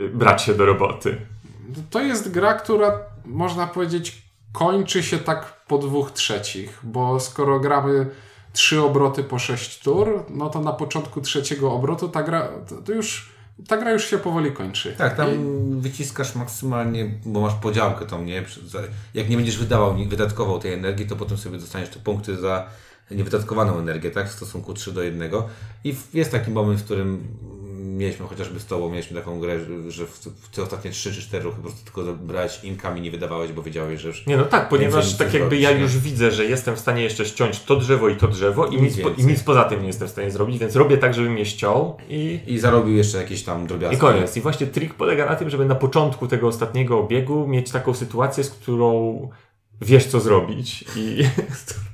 y, 0.00 0.08
brać 0.08 0.42
się 0.42 0.54
do 0.54 0.66
roboty. 0.66 1.16
To 1.90 2.00
jest 2.00 2.30
gra, 2.30 2.54
która 2.54 3.00
można 3.24 3.66
powiedzieć 3.66 4.22
kończy 4.52 5.02
się 5.02 5.18
tak 5.18 5.64
po 5.68 5.78
dwóch 5.78 6.10
trzecich, 6.10 6.80
bo 6.82 7.20
skoro 7.20 7.60
gramy 7.60 8.06
trzy 8.52 8.80
obroty 8.80 9.24
po 9.24 9.38
sześć 9.38 9.78
tur, 9.78 10.24
no 10.30 10.50
to 10.50 10.60
na 10.60 10.72
początku 10.72 11.20
trzeciego 11.20 11.72
obrotu 11.72 12.08
ta 12.08 12.22
gra, 12.22 12.48
to, 12.86 12.92
już, 12.92 13.32
ta 13.68 13.76
gra 13.76 13.92
już 13.92 14.04
się 14.04 14.18
powoli 14.18 14.52
kończy. 14.52 14.94
Tak, 14.98 15.16
tam 15.16 15.28
I, 15.34 15.80
wyciskasz 15.80 16.34
maksymalnie, 16.34 17.10
bo 17.26 17.40
masz 17.40 17.54
podziałkę 17.54 18.06
tą, 18.06 18.24
nie? 18.24 18.44
Jak 19.14 19.28
nie 19.28 19.36
będziesz 19.36 19.58
wydawał, 19.58 19.96
nie 19.96 20.06
wydatkował 20.06 20.58
tej 20.58 20.72
energii, 20.72 21.06
to 21.06 21.16
potem 21.16 21.38
sobie 21.38 21.58
dostaniesz 21.58 21.88
te 21.88 22.00
punkty 22.00 22.36
za 22.36 22.66
niewydatkowaną 23.10 23.78
energię, 23.78 24.10
tak? 24.10 24.28
W 24.28 24.32
stosunku 24.32 24.74
3 24.74 24.92
do 24.92 25.02
1. 25.02 25.32
I 25.84 25.94
jest 26.14 26.30
taki 26.30 26.50
moment, 26.50 26.80
w 26.80 26.84
którym 26.84 27.26
mieliśmy 27.96 28.26
chociażby 28.26 28.60
z 28.60 28.66
Tobą, 28.66 28.90
mieliśmy 28.90 29.16
taką 29.20 29.40
grę, 29.40 29.58
że- 29.88 30.06
w, 30.06 30.48
te 30.54 30.62
ostatnie 30.62 30.90
3 30.90 31.12
czy 31.12 31.22
4 31.22 31.44
ruchy 31.44 31.56
po 31.56 31.62
prostu 31.62 31.84
tylko 31.84 32.12
brałeś 32.14 32.64
inkami, 32.64 33.00
nie 33.00 33.10
wydawałeś, 33.10 33.52
bo 33.52 33.62
wiedziałeś, 33.62 34.00
że 34.00 34.08
już 34.08 34.26
Nie, 34.26 34.36
no 34.36 34.44
tak, 34.44 34.68
ponieważ 34.68 35.14
tak 35.16 35.34
jakby 35.34 35.58
ja 35.58 35.72
nie? 35.72 35.80
już 35.80 35.98
widzę, 35.98 36.30
że 36.30 36.44
jestem 36.44 36.76
w 36.76 36.78
stanie 36.78 37.02
jeszcze 37.02 37.26
ściąć 37.26 37.60
to 37.60 37.76
drzewo 37.76 38.08
i 38.08 38.16
to 38.16 38.28
drzewo 38.28 38.66
i 38.66 38.82
Nic 38.82 39.00
po, 39.00 39.08
i 39.10 39.24
nic 39.24 39.42
poza 39.42 39.64
tym 39.64 39.80
nie 39.80 39.86
jestem 39.86 40.08
w 40.08 40.10
stanie 40.10 40.30
zrobić, 40.30 40.58
więc 40.58 40.76
robię 40.76 40.98
tak, 40.98 41.14
żebym 41.14 41.38
je 41.38 41.46
ściął 41.46 41.96
i, 42.08 42.40
i 42.46 42.58
zarobił 42.58 42.94
jeszcze 42.96 43.18
jakieś 43.18 43.42
tam 43.42 43.66
drobiazgi. 43.66 43.96
i 43.96 44.00
koniec. 44.00 44.36
I 44.36 44.40
właśnie 44.40 44.66
trik 44.66 44.94
polega 44.94 45.26
na 45.26 45.36
tym, 45.36 45.50
żeby 45.50 45.64
na 45.64 45.74
początku 45.74 46.28
tego 46.28 46.48
ostatniego 46.48 46.98
obiegu 47.00 47.46
mieć 47.48 47.70
taką 47.70 47.94
sytuację, 47.94 48.44
z 48.44 48.50
którą 48.50 49.20
wiesz 49.80 50.06
co 50.06 50.20
zrobić 50.20 50.84
i... 50.96 51.18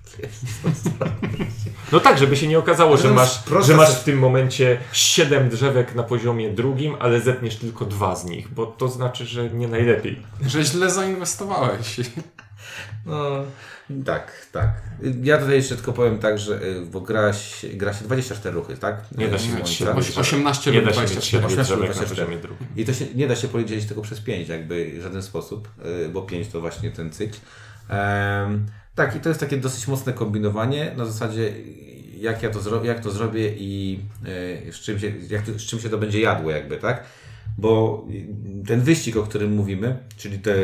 No 1.93 2.01
tak, 2.01 2.19
żeby 2.19 2.37
się 2.37 2.47
nie 2.49 2.59
okazało, 2.59 2.97
że 2.97 3.11
masz, 3.11 3.43
że 3.67 3.75
masz 3.77 3.95
w 3.95 4.05
tym 4.05 4.19
momencie 4.19 4.79
siedem 4.93 5.49
drzewek 5.49 5.95
na 5.95 6.03
poziomie 6.03 6.51
drugim, 6.51 6.97
ale 7.01 7.21
zetniesz 7.21 7.57
tylko 7.57 7.85
dwa 7.85 8.17
z 8.17 8.25
nich, 8.25 8.49
bo 8.55 8.67
to 8.67 8.89
znaczy, 8.89 9.27
że 9.27 9.51
nie 9.51 9.69
najlepiej. 9.69 10.23
że 10.47 10.65
źle 10.65 10.91
zainwestowałeś. 10.91 11.97
No, 13.07 13.31
tak, 14.05 14.47
tak. 14.53 14.69
Ja 15.23 15.39
tutaj 15.39 15.55
jeszcze 15.55 15.75
tylko 15.77 15.93
powiem 15.93 16.19
tak, 16.19 16.39
że 16.39 16.63
y, 16.63 16.87
bo 16.87 17.01
gra 17.01 17.33
się, 17.33 17.69
gra 17.69 17.93
się 17.95 18.05
24 18.05 18.55
ruchy, 18.55 18.77
tak? 18.77 18.97
Nie 19.19 19.29
da 19.29 19.39
się 19.39 19.45
Słońca. 19.45 19.59
mieć 19.59 19.71
siedem 19.71 19.97
Oś- 19.97 20.19
18 20.19 20.71
Nie 20.71 20.81
lub 20.81 20.87
da 20.89 20.95
się 20.95 21.01
mieć 21.01 21.11
24. 21.11 21.31
siedmiu 21.31 21.47
18 21.47 21.65
drzewek 21.75 21.89
na 21.89 21.95
24. 21.95 22.27
poziomie 22.27 22.43
drugim. 22.43 22.67
I 22.77 22.85
to 22.85 22.93
się 22.95 23.05
nie 23.15 23.29
da 23.29 23.37
się 23.37 23.49
podzielić 23.49 23.85
tego 23.87 24.03
przez 24.03 24.21
5 24.21 24.49
jakby 24.49 24.93
w 24.99 25.03
żaden 25.03 25.23
sposób, 25.23 25.69
y, 26.05 26.09
bo 26.09 26.23
5 26.23 26.49
to 26.49 26.61
właśnie 26.61 26.91
ten 26.91 27.11
cykl. 27.13 27.39
Em, 27.89 28.67
tak, 28.95 29.17
i 29.17 29.21
to 29.21 29.29
jest 29.29 29.41
takie 29.41 29.57
dosyć 29.57 29.89
mocne 29.89 30.13
kombinowanie 30.13 30.93
na 30.97 31.05
zasadzie 31.05 31.53
jak 32.23 32.43
ja 32.43 32.51
to, 32.51 32.61
zro- 32.61 32.85
jak 32.85 33.01
to 33.01 33.11
zrobię 33.11 33.49
i 33.57 34.01
y, 34.69 34.73
z 34.73 34.77
czym, 34.77 34.99
się, 34.99 35.13
jak 35.31 35.43
to, 35.43 35.59
z 35.59 35.63
czym 35.63 35.81
się 35.81 35.89
to 35.89 35.99
będzie 35.99 36.21
jadło 36.21 36.51
jakby, 36.51 36.77
tak? 36.77 37.05
Bo 37.59 38.05
ten 38.67 38.81
wyścig, 38.81 39.17
o 39.17 39.23
którym 39.23 39.53
mówimy, 39.53 39.99
czyli 40.17 40.39
te 40.39 40.55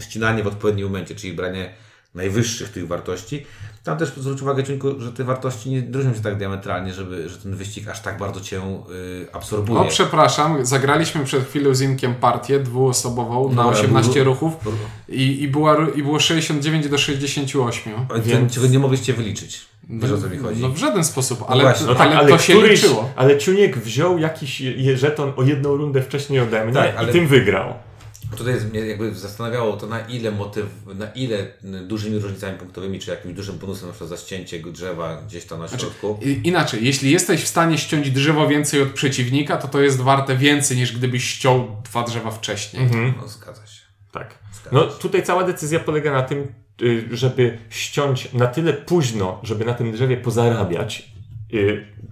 ścinanie 0.00 0.42
w 0.42 0.46
odpowiednim 0.46 0.86
momencie, 0.86 1.14
czyli 1.14 1.32
branie 1.32 1.72
najwyższych 2.14 2.68
tych 2.68 2.86
wartości, 2.88 3.46
tam 3.84 3.98
też 3.98 4.08
zwróć 4.16 4.42
uwagę, 4.42 4.64
Ciuńku, 4.64 5.00
że 5.00 5.12
te 5.12 5.24
wartości 5.24 5.70
nie 5.70 5.82
różnią 5.92 6.14
się 6.14 6.20
tak 6.20 6.38
diametralnie, 6.38 6.94
żeby, 6.94 7.28
że 7.28 7.38
ten 7.38 7.56
wyścig 7.56 7.88
aż 7.88 8.00
tak 8.00 8.18
bardzo 8.18 8.40
Cię 8.40 8.56
y, 8.58 9.26
absorbuje. 9.32 9.80
O, 9.80 9.84
przepraszam, 9.84 10.66
zagraliśmy 10.66 11.24
przed 11.24 11.48
chwilą 11.48 11.74
z 11.74 11.80
Inkiem 11.80 12.14
partię 12.14 12.60
dwuosobową 12.60 13.48
na 13.48 13.62
No, 13.62 13.68
18 13.68 14.12
był- 14.14 14.24
ruchów 14.24 14.52
i, 15.08 15.42
i, 15.42 15.48
była, 15.48 15.76
i 15.94 16.02
było 16.02 16.20
69 16.20 16.88
do 16.88 16.98
68. 16.98 17.92
Więc... 18.14 18.26
Więc- 18.26 18.54
Czego 18.54 18.66
nie 18.66 18.78
mogliście 18.78 19.12
wyliczyć. 19.14 19.60
Wiesz 19.88 20.12
o 20.12 20.18
co 20.18 20.28
mi 20.28 20.38
chodzi. 20.38 20.62
No 20.62 20.68
w 20.68 20.76
żaden 20.78 21.04
sposób, 21.04 21.44
ale, 21.48 21.62
właśnie. 21.62 21.86
No 21.86 21.94
tak, 21.94 22.06
ale, 22.08 22.16
ale, 22.18 22.28
to 22.28 22.38
się 22.38 22.52
któryś, 22.52 22.82
liczyło. 22.82 23.10
ale 23.16 23.38
Ciuniek 23.38 23.78
wziął 23.78 24.18
jakiś 24.18 24.62
żeton 24.94 25.32
o 25.36 25.42
jedną 25.42 25.76
rundę 25.76 26.02
wcześniej 26.02 26.40
ode 26.40 26.64
mnie 26.64 26.74
Tak, 26.74 26.96
ale- 26.96 27.08
i 27.10 27.12
tym 27.12 27.26
wygrał. 27.26 27.74
Tutaj 28.36 28.54
mnie 28.70 28.80
jakby 28.80 29.14
zastanawiało 29.14 29.76
to, 29.76 29.86
na 29.86 30.00
ile 30.00 30.30
motyw, 30.30 30.66
na 30.94 31.06
ile 31.06 31.46
dużymi 31.86 32.18
różnicami 32.18 32.58
punktowymi, 32.58 32.98
czy 32.98 33.10
jakimś 33.10 33.34
dużym 33.34 33.58
bonusem 33.58 33.86
na 33.86 33.92
przykład 33.92 34.10
za 34.10 34.16
ścięcie 34.16 34.60
drzewa 34.60 35.22
gdzieś 35.26 35.44
tam 35.44 35.58
na 35.58 35.68
środku. 35.68 36.18
I- 36.22 36.40
Inaczej, 36.44 36.84
jeśli 36.84 37.10
jesteś 37.10 37.42
w 37.42 37.48
stanie 37.48 37.78
ściąć 37.78 38.10
drzewo 38.10 38.48
więcej 38.48 38.82
od 38.82 38.88
przeciwnika, 38.88 39.56
to 39.56 39.68
to 39.68 39.80
jest 39.80 40.00
warte 40.00 40.36
więcej 40.36 40.76
niż 40.76 40.96
gdybyś 40.96 41.24
ściął 41.24 41.76
dwa 41.84 42.02
drzewa 42.02 42.30
wcześniej. 42.30 42.82
No 43.20 43.28
zgadza 43.28 43.66
się. 43.66 43.80
Tak. 44.12 44.38
No 44.72 44.84
tutaj 44.86 45.22
cała 45.22 45.44
decyzja 45.44 45.80
polega 45.80 46.12
na 46.12 46.22
tym, 46.22 46.54
y, 46.82 47.08
żeby 47.10 47.58
ściąć 47.70 48.32
na 48.32 48.46
tyle 48.46 48.72
późno, 48.72 49.40
żeby 49.42 49.64
na 49.64 49.74
tym 49.74 49.92
drzewie 49.92 50.16
pozarabiać. 50.16 51.10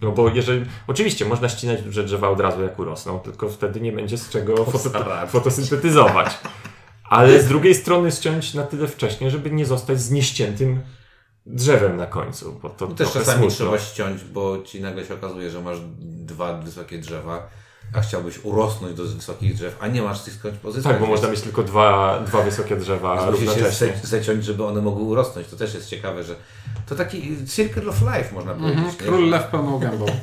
No 0.03 0.13
bo 0.13 0.29
jeżeli. 0.29 0.65
Oczywiście 0.87 1.25
można 1.25 1.49
ścinać 1.49 1.83
duże 1.83 2.05
drzewa 2.05 2.29
od 2.29 2.41
razu 2.41 2.63
jak 2.63 2.79
urosną, 2.79 3.19
tylko 3.21 3.49
wtedy 3.49 3.81
nie 3.81 3.93
będzie 3.93 4.19
z 4.19 4.29
czego 4.29 4.55
Pozarabiać. 4.73 5.31
fotosyntetyzować. 5.31 6.39
Ale 7.09 7.43
z 7.43 7.49
drugiej 7.49 7.75
strony 7.75 8.13
ściąć 8.13 8.55
na 8.55 8.63
tyle 8.63 8.89
wcześnie, 8.89 9.31
żeby 9.31 9.51
nie 9.51 9.67
zostać 9.67 10.01
z 10.01 10.11
nieściętym 10.11 10.81
drzewem 11.47 11.97
na 11.97 12.07
końcu. 12.07 12.59
Bo 12.63 12.71
to 12.71 12.87
No 12.87 12.95
też 12.95 13.13
czasami 13.13 13.39
smutno. 13.39 13.57
trzeba 13.57 13.79
ściąć, 13.79 14.25
bo 14.25 14.59
ci 14.63 14.81
nagle 14.81 15.05
się 15.05 15.15
okazuje, 15.15 15.51
że 15.51 15.61
masz 15.61 15.79
dwa 16.01 16.53
wysokie 16.59 16.99
drzewa, 16.99 17.49
a 17.93 18.01
chciałbyś 18.01 18.39
urosnąć 18.45 18.97
do 18.97 19.05
wysokich 19.05 19.55
drzew, 19.55 19.77
a 19.81 19.87
nie 19.89 20.03
masz 20.03 20.21
tych 20.23 20.35
skądś 20.35 20.59
pozyskać. 20.59 20.93
Tak, 20.93 21.01
bo 21.01 21.07
można 21.07 21.29
mieć 21.31 21.41
tylko 21.41 21.63
dwa, 21.63 22.21
dwa 22.27 22.43
wysokie 22.43 22.77
drzewa 22.77 23.27
więc 23.31 23.41
Musi 23.41 23.61
się 23.61 23.71
ze- 23.71 23.93
zeciąć, 24.03 24.45
żeby 24.45 24.65
one 24.65 24.83
mogły 24.83 25.03
urosnąć. 25.03 25.47
To 25.49 25.57
też 25.57 25.75
jest 25.75 25.89
ciekawe, 25.89 26.25
że 26.25 26.35
to 26.87 26.95
taki 26.95 27.47
circle 27.47 27.87
of 27.91 28.01
life 28.01 28.35
można 28.35 28.53
powiedzieć. 28.55 28.79
Mhm? 28.79 28.97
Król 28.97 29.29
lew 29.31 29.45
pełną 29.47 29.79
gębą. 29.79 30.07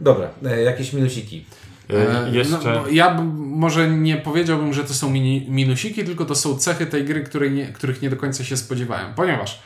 Dobra, 0.00 0.28
e, 0.44 0.62
jakieś 0.62 0.92
minusiki. 0.92 1.46
Y, 1.90 1.94
E, 1.96 2.30
Jeszcze. 2.30 2.58
No, 2.74 2.88
ja 2.88 3.14
bym, 3.14 3.26
może 3.48 3.88
nie 3.90 4.16
powiedziałbym, 4.16 4.72
że 4.74 4.84
to 4.84 4.94
są 4.94 5.10
mini, 5.10 5.46
minusiki, 5.50 6.04
tylko 6.04 6.24
to 6.24 6.34
są 6.34 6.58
cechy 6.58 6.86
tej 6.86 7.04
gry, 7.04 7.22
której 7.24 7.50
nie, 7.50 7.66
których 7.66 8.02
nie 8.02 8.10
do 8.10 8.16
końca 8.16 8.44
się 8.44 8.56
spodziewałem. 8.56 9.14
Ponieważ 9.14 9.62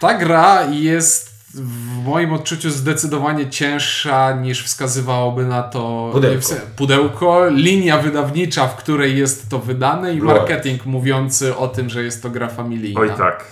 ta 0.00 0.14
gra 0.18 0.64
jest 0.70 1.37
w 1.54 2.04
moim 2.04 2.32
odczuciu 2.32 2.70
zdecydowanie 2.70 3.50
cięższa 3.50 4.32
niż 4.32 4.64
wskazywałoby 4.64 5.46
na 5.46 5.62
to 5.62 6.10
Pudełko. 6.12 6.48
pudełko, 6.76 7.48
linia 7.50 7.98
wydawnicza, 7.98 8.66
w 8.68 8.76
której 8.76 9.18
jest 9.18 9.48
to 9.48 9.58
wydane 9.58 10.14
i 10.14 10.18
marketing 10.20 10.86
mówiący 10.86 11.56
o 11.56 11.68
tym, 11.68 11.88
że 11.90 12.02
jest 12.02 12.22
to 12.22 12.30
gra 12.30 12.48
familijna. 12.48 13.00
Oj 13.00 13.10
tak. 13.18 13.44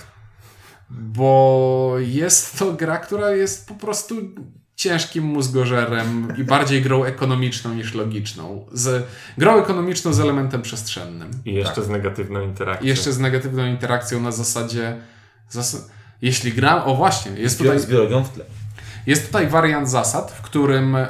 Bo 0.89 1.93
jest 1.99 2.59
to 2.59 2.73
gra, 2.73 2.97
która 2.97 3.31
jest 3.31 3.67
po 3.67 3.73
prostu 3.75 4.15
ciężkim 4.75 5.23
mózgożerem 5.23 6.33
i 6.37 6.43
bardziej 6.43 6.81
grą 6.81 7.03
ekonomiczną 7.03 7.73
niż 7.73 7.93
logiczną. 7.93 8.65
Z 8.71 9.07
grą 9.37 9.59
ekonomiczną 9.59 10.13
z 10.13 10.19
elementem 10.19 10.61
przestrzennym. 10.61 11.31
I 11.45 11.53
jeszcze 11.53 11.75
Tak. 11.75 11.83
z 11.83 11.89
negatywną 11.89 12.41
interakcją. 12.41 12.85
I 12.85 12.89
jeszcze 12.89 13.13
z 13.13 13.19
negatywną 13.19 13.65
interakcją 13.65 14.21
na 14.21 14.31
zasadzie. 14.31 14.97
Zas 15.49 15.89
jeśli 16.21 16.53
gram. 16.53 16.81
O 16.85 16.95
właśnie, 16.95 17.31
jest 17.31 17.55
Z, 17.55 17.57
tutaj, 17.57 17.79
z 17.79 17.85
biologią 17.85 18.23
w 18.23 18.29
tle. 18.29 18.45
jest 19.07 19.25
tutaj 19.25 19.47
wariant 19.47 19.89
zasad, 19.89 20.31
w 20.31 20.41
którym 20.41 20.95
e, 20.95 21.07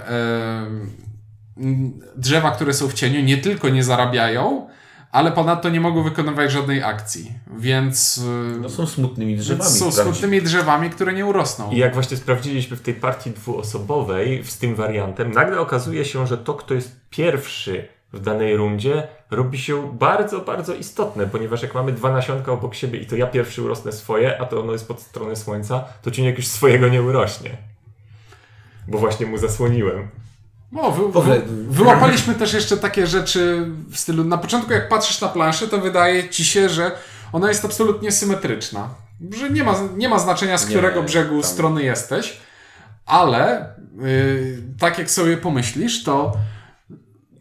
drzewa, 2.16 2.52
które 2.52 2.74
są 2.74 2.88
w 2.88 2.94
cieniu, 2.94 3.22
nie 3.22 3.38
tylko 3.38 3.70
nie 3.70 3.84
zarabiają, 3.84 4.68
ale 5.12 5.32
ponadto 5.32 5.70
nie 5.70 5.80
mogą 5.82 6.04
wykonywać 6.04 6.52
żadnej 6.52 6.84
akcji. 6.84 7.32
Więc. 7.58 8.22
e, 8.56 8.60
No 8.62 8.70
są 8.70 8.88
smutnymi 8.88 9.38
drzewami. 9.38 9.70
są 9.70 9.92
smutnymi 9.92 10.42
drzewami, 10.42 10.90
które 10.90 11.14
nie 11.14 11.26
urosną. 11.26 11.72
I 11.72 11.78
jak 11.78 11.94
właśnie 11.94 12.18
sprawdziliśmy 12.18 12.78
w 12.78 12.82
tej 12.82 12.94
partii 12.94 13.32
dwuosobowej 13.32 14.44
z 14.44 14.58
tym 14.58 14.76
wariantem, 14.76 15.32
nagle 15.32 15.60
okazuje 15.60 16.06
się, 16.06 16.28
że 16.28 16.38
to, 16.38 16.54
kto 16.54 16.74
jest 16.74 17.00
pierwszy 17.10 17.88
w 18.14 18.20
danej 18.20 18.58
rundzie, 18.58 19.08
robi 19.32 19.58
się 19.58 19.98
bardzo, 19.98 20.40
bardzo 20.40 20.74
istotne, 20.74 21.28
ponieważ 21.28 21.62
jak 21.62 21.74
mamy 21.74 21.92
dwa 21.92 22.12
nasionka 22.12 22.52
obok 22.52 22.76
siebie 22.76 23.00
i 23.00 23.06
to 23.06 23.16
ja 23.16 23.28
pierwszy 23.28 23.62
urosnę 23.64 23.92
swoje, 23.92 24.42
a 24.42 24.46
to 24.46 24.62
ono 24.62 24.72
jest 24.72 24.88
pod 24.88 25.02
stronę 25.02 25.36
słońca, 25.36 25.84
to 26.02 26.12
ciuniek 26.12 26.38
już 26.38 26.48
swojego 26.48 26.88
nie 26.88 27.02
urośnie. 27.02 27.58
Bo 28.88 28.98
właśnie 28.98 29.26
mu 29.26 29.38
zasłoniłem. 29.38 30.08
No, 30.72 30.92
wy, 30.92 31.22
wy, 31.22 31.42
wyłapaliśmy 31.70 32.36
też 32.36 32.54
jeszcze 32.54 32.78
takie 32.78 33.08
rzeczy 33.08 33.68
w 33.90 33.98
stylu, 33.98 34.24
na 34.24 34.38
początku 34.38 34.74
jak 34.74 34.90
patrzysz 34.90 35.22
na 35.22 35.28
planszę, 35.28 35.68
to 35.68 35.78
wydaje 35.78 36.30
ci 36.30 36.46
się, 36.46 36.70
że 36.70 36.92
ona 37.34 37.50
jest 37.50 37.66
absolutnie 37.66 38.12
symetryczna. 38.12 38.90
Że 39.38 39.50
nie 39.50 39.64
ma, 39.64 39.76
nie 39.98 40.10
ma 40.10 40.20
znaczenia, 40.20 40.58
z 40.58 40.70
Nie, 40.70 40.76
którego 40.76 41.04
brzegu 41.04 41.42
tam- 41.42 41.52
strony 41.52 41.84
jesteś, 41.84 42.38
ale 43.06 43.70
yy, 44.02 44.64
tak 44.80 44.98
jak 45.00 45.12
sobie 45.12 45.38
pomyślisz, 45.38 46.04
to 46.04 46.34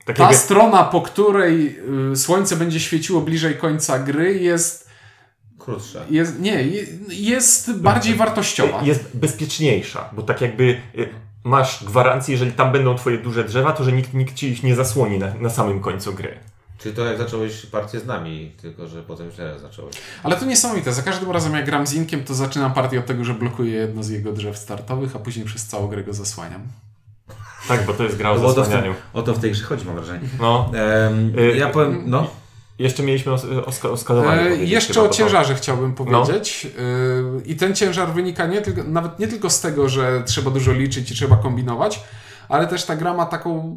Tak 0.07 0.17
ta 0.17 0.33
strona, 0.33 0.85
po 0.85 1.01
której 1.03 1.79
yy, 2.11 2.17
słońce 2.17 2.57
będzie 2.57 2.81
świeciło 2.81 3.21
bliżej 3.21 3.55
końca 3.57 3.99
gry 3.99 4.39
jest, 4.39 4.89
Krótsza. 5.59 6.01
jest 6.11 6.41
nie, 6.41 6.63
je- 6.63 6.87
jest 7.09 7.73
bardziej 7.79 8.15
wartościowa. 8.15 8.83
jest 8.83 9.17
bezpieczniejsza, 9.17 10.11
bo 10.13 10.23
tak 10.23 10.41
jakby 10.41 10.63
y, 10.99 11.09
masz 11.45 11.85
gwarancję, 11.85 12.33
jeżeli 12.33 12.53
tam 12.53 12.73
będą 12.73 12.95
twoje 12.97 13.19
duże 13.19 13.45
drzewa, 13.45 13.73
to 13.73 13.85
że 13.85 13.93
nikt, 13.93 14.15
nikt 14.15 14.35
ci 14.35 14.49
ich 14.49 14.63
nie 14.63 14.75
zasłoni 14.75 15.19
na, 15.19 15.35
na 15.35 15.51
samym 15.51 15.81
końcu 15.81 16.13
gry. 16.15 16.39
Czyli 16.79 16.95
to 16.95 17.05
jak 17.05 17.19
zacząłeś 17.19 17.67
partię 17.67 18.01
z 18.01 18.07
nami, 18.07 18.53
tylko 18.63 18.87
że 18.89 19.03
potem 19.03 19.31
źle 19.31 19.59
zacząłeś. 19.59 19.97
Ale 20.23 20.37
to 20.37 20.45
niesamowite. 20.47 20.93
Za 20.93 21.03
każdym 21.03 21.31
razem 21.31 21.55
jak 21.55 21.67
gram 21.67 21.87
z 21.87 21.93
Inkiem, 21.95 22.25
to 22.25 22.35
zaczynam 22.35 22.73
partię 22.75 22.99
od 22.99 23.07
tego, 23.07 23.25
że 23.25 23.35
blokuję 23.35 23.73
jedno 23.73 24.03
z 24.03 24.09
jego 24.09 24.33
drzew 24.33 24.59
startowych, 24.59 25.17
a 25.17 25.19
później 25.19 25.47
przez 25.47 25.67
całą 25.67 25.89
grę 25.89 26.05
go 26.05 26.15
zasłaniam. 26.15 26.63
Tak, 27.69 27.87
bo 27.87 27.93
to 27.93 28.03
jest 28.05 28.17
gra 28.17 28.31
o 28.31 28.35
No 28.35 28.41
bo 28.41 28.47
o 28.47 28.53
to, 28.53 28.63
w 28.63 28.65
tym, 28.65 28.65
zasłanianiu. 28.65 28.95
o 29.13 29.23
to 29.23 29.35
w 29.35 29.39
tej 29.39 29.51
grze 29.53 29.65
chodzi, 29.65 29.87
mam 29.87 29.95
wrażenie. 29.97 30.29
No, 30.41 30.71
Y, 31.39 31.57
ja 31.57 31.69
powiem, 31.69 32.03
no. 32.07 32.31
jeszcze 32.79 33.03
mieliśmy 33.03 33.33
o, 33.33 33.35
o, 33.67 33.71
ska- 33.73 33.91
o 33.91 33.97
skalowaniu. 33.97 34.41
E, 34.43 34.57
jeszcze 34.57 34.93
chyba, 34.95 35.01
o 35.05 35.09
bo 35.09 35.11
to- 35.13 35.19
ciężarze 35.19 35.55
chciałbym 35.55 35.95
powiedzieć. 35.95 36.67
E, 36.79 37.43
I 37.47 37.57
ten 37.57 37.75
ciężar 37.75 38.09
wynika 38.13 38.47
nie 38.47 38.63
tylko, 38.63 38.83
nawet 38.85 39.19
nie 39.19 39.29
tylko 39.29 39.51
z 39.51 39.61
tego, 39.61 39.89
że 39.89 40.23
trzeba 40.27 40.51
dużo 40.51 40.73
liczyć 40.73 41.11
i 41.11 41.15
trzeba 41.15 41.37
kombinować, 41.37 42.01
ale 42.49 42.67
też 42.67 42.85
ta 42.85 42.97
gra 42.97 43.15
ma 43.15 43.27
taką, 43.27 43.77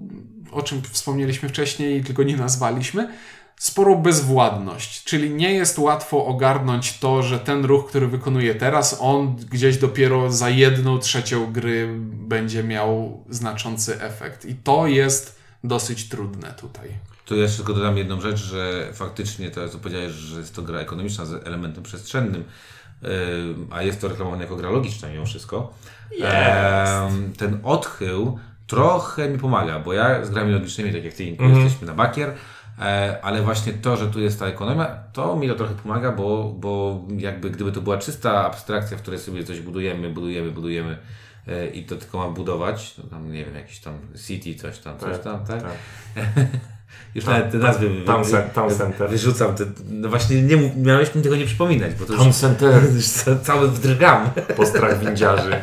o 0.52 0.62
czym 0.64 0.82
wspomnieliśmy 0.92 1.50
wcześniej, 1.50 2.04
tylko 2.04 2.24
nie 2.24 2.38
nazwaliśmy, 2.38 3.10
sporą 3.60 3.96
bezwładność. 3.96 5.04
Czyli 5.04 5.30
nie 5.30 5.54
jest 5.54 5.80
łatwo 5.80 6.26
ogarnąć 6.26 7.00
to, 7.00 7.24
że 7.24 7.40
ten 7.40 7.66
ruch, 7.66 7.90
który 7.90 8.08
wykonuje 8.08 8.56
teraz, 8.56 8.98
on 9.00 9.36
gdzieś 9.36 9.78
dopiero 9.78 10.32
za 10.32 10.50
jedną 10.50 11.00
trzecią 11.00 11.52
gry 11.52 11.90
będzie 12.12 12.64
miał 12.64 13.24
znaczący 13.30 14.02
efekt. 14.02 14.46
I 14.46 14.56
to 14.56 14.88
jest 14.88 15.40
dosyć 15.64 16.10
trudne 16.10 16.54
tutaj. 16.54 16.90
Tu 17.26 17.36
jeszcze 17.36 17.58
tylko 17.58 17.74
dodam 17.74 17.98
jedną 17.98 18.22
rzecz, 18.22 18.38
że 18.38 18.90
faktycznie 18.94 19.52
to, 19.52 19.70
co 19.70 19.78
powiedziałeś, 19.78 20.12
że 20.12 20.40
jest 20.40 20.56
to 20.56 20.62
gra 20.62 20.80
ekonomiczna 20.80 21.26
z 21.26 21.48
elementem 21.48 21.84
przestrzennym, 21.84 22.44
ym, 23.04 23.68
a 23.72 23.84
jest 23.84 24.02
to 24.02 24.08
reklamowane 24.08 24.44
jako 24.44 24.56
gra 24.56 24.70
logiczna 24.70 25.10
mimo 25.10 25.26
wszystko. 25.26 25.74
Em, 26.22 27.34
ten 27.38 27.60
odchył 27.64 28.40
trochę 28.68 29.30
mi 29.30 29.40
pomaga, 29.40 29.80
bo 29.80 29.94
ja 29.94 30.26
z 30.26 30.30
grami 30.30 30.54
logicznymi, 30.54 30.94
tak 30.94 31.04
jak 31.04 31.14
ty 31.14 31.24
Inku, 31.24 31.44
jesteśmy 31.44 31.88
na 31.88 31.94
bakier, 31.94 32.34
ale 33.22 33.42
właśnie 33.42 33.74
to, 33.74 33.98
że 33.98 34.08
tu 34.08 34.20
jest 34.20 34.40
ta 34.40 34.46
ekonomia, 34.46 34.86
to 35.14 35.36
mi 35.36 35.48
to 35.48 35.56
trochę 35.56 35.74
pomaga, 35.76 36.12
bo, 36.12 36.56
bo 36.60 37.02
jakby 37.18 37.50
gdyby 37.50 37.72
to 37.72 37.82
była 37.82 37.98
czysta 37.98 38.46
abstrakcja, 38.46 38.98
w 38.98 39.02
której 39.02 39.20
sobie 39.20 39.44
coś 39.44 39.60
budujemy, 39.60 40.10
budujemy, 40.10 40.52
budujemy 40.52 40.98
e, 41.48 41.68
i 41.68 41.84
to 41.86 41.96
tylko 41.96 42.18
ma 42.18 42.30
budować, 42.30 42.96
tam 43.12 43.32
nie 43.32 43.46
wiem, 43.46 43.56
jakiś 43.56 43.80
tam 43.80 43.94
city, 44.28 44.56
coś 44.56 44.80
tam, 44.80 44.98
coś 45.00 45.12
Tak, 45.14 45.24
tam, 45.24 45.46
tak? 45.46 45.62
tak. 45.64 45.74
Już 47.16 47.26
nawet 47.26 47.52
te 47.52 47.58
nazwy 47.58 47.90
wy- 47.90 48.02
Town 48.06 48.24
wy- 48.24 48.44
Town 48.54 48.70
Center. 48.70 49.10
wyrzucam. 49.10 49.56
Te, 49.56 49.66
no 49.90 50.10
właśnie 50.10 50.42
nie, 50.42 50.58
miałeś 50.76 51.16
mi 51.16 51.22
tego 51.22 51.36
nie 51.36 51.46
przypominać, 51.46 51.94
bo 51.96 52.06
to 52.06 52.14
Town 52.14 52.28
już, 52.28 52.36
Center 52.36 52.84
już 52.96 53.06
ca- 53.08 53.36
cały 53.40 53.68
wdrgam. 53.68 54.30
po 54.58 54.66
strach 54.66 55.00
windziarzy. 55.00 55.52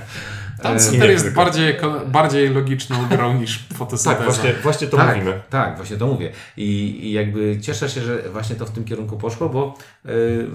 Tam 0.62 0.76
E, 0.76 0.80
Center 0.80 1.00
nie 1.00 1.06
jest 1.12 1.32
bardziej, 1.32 1.76
bardziej 2.06 2.50
logiczną 2.50 3.06
grą 3.08 3.34
niż 3.34 3.68
fotosynteza. 3.74 4.16
Tak, 4.16 4.34
właśnie, 4.34 4.52
właśnie 4.62 4.86
to 4.86 4.96
tak, 4.96 5.16
mówimy. 5.16 5.40
Tak, 5.50 5.76
właśnie 5.76 5.96
to 5.96 6.06
mówię. 6.06 6.32
I, 6.56 6.98
I 7.06 7.12
jakby 7.12 7.60
cieszę 7.60 7.88
się, 7.88 8.00
że 8.00 8.22
właśnie 8.32 8.56
to 8.56 8.66
w 8.66 8.70
tym 8.70 8.84
kierunku 8.84 9.16
poszło, 9.16 9.48
bo 9.48 9.74
yy, 10.04 10.46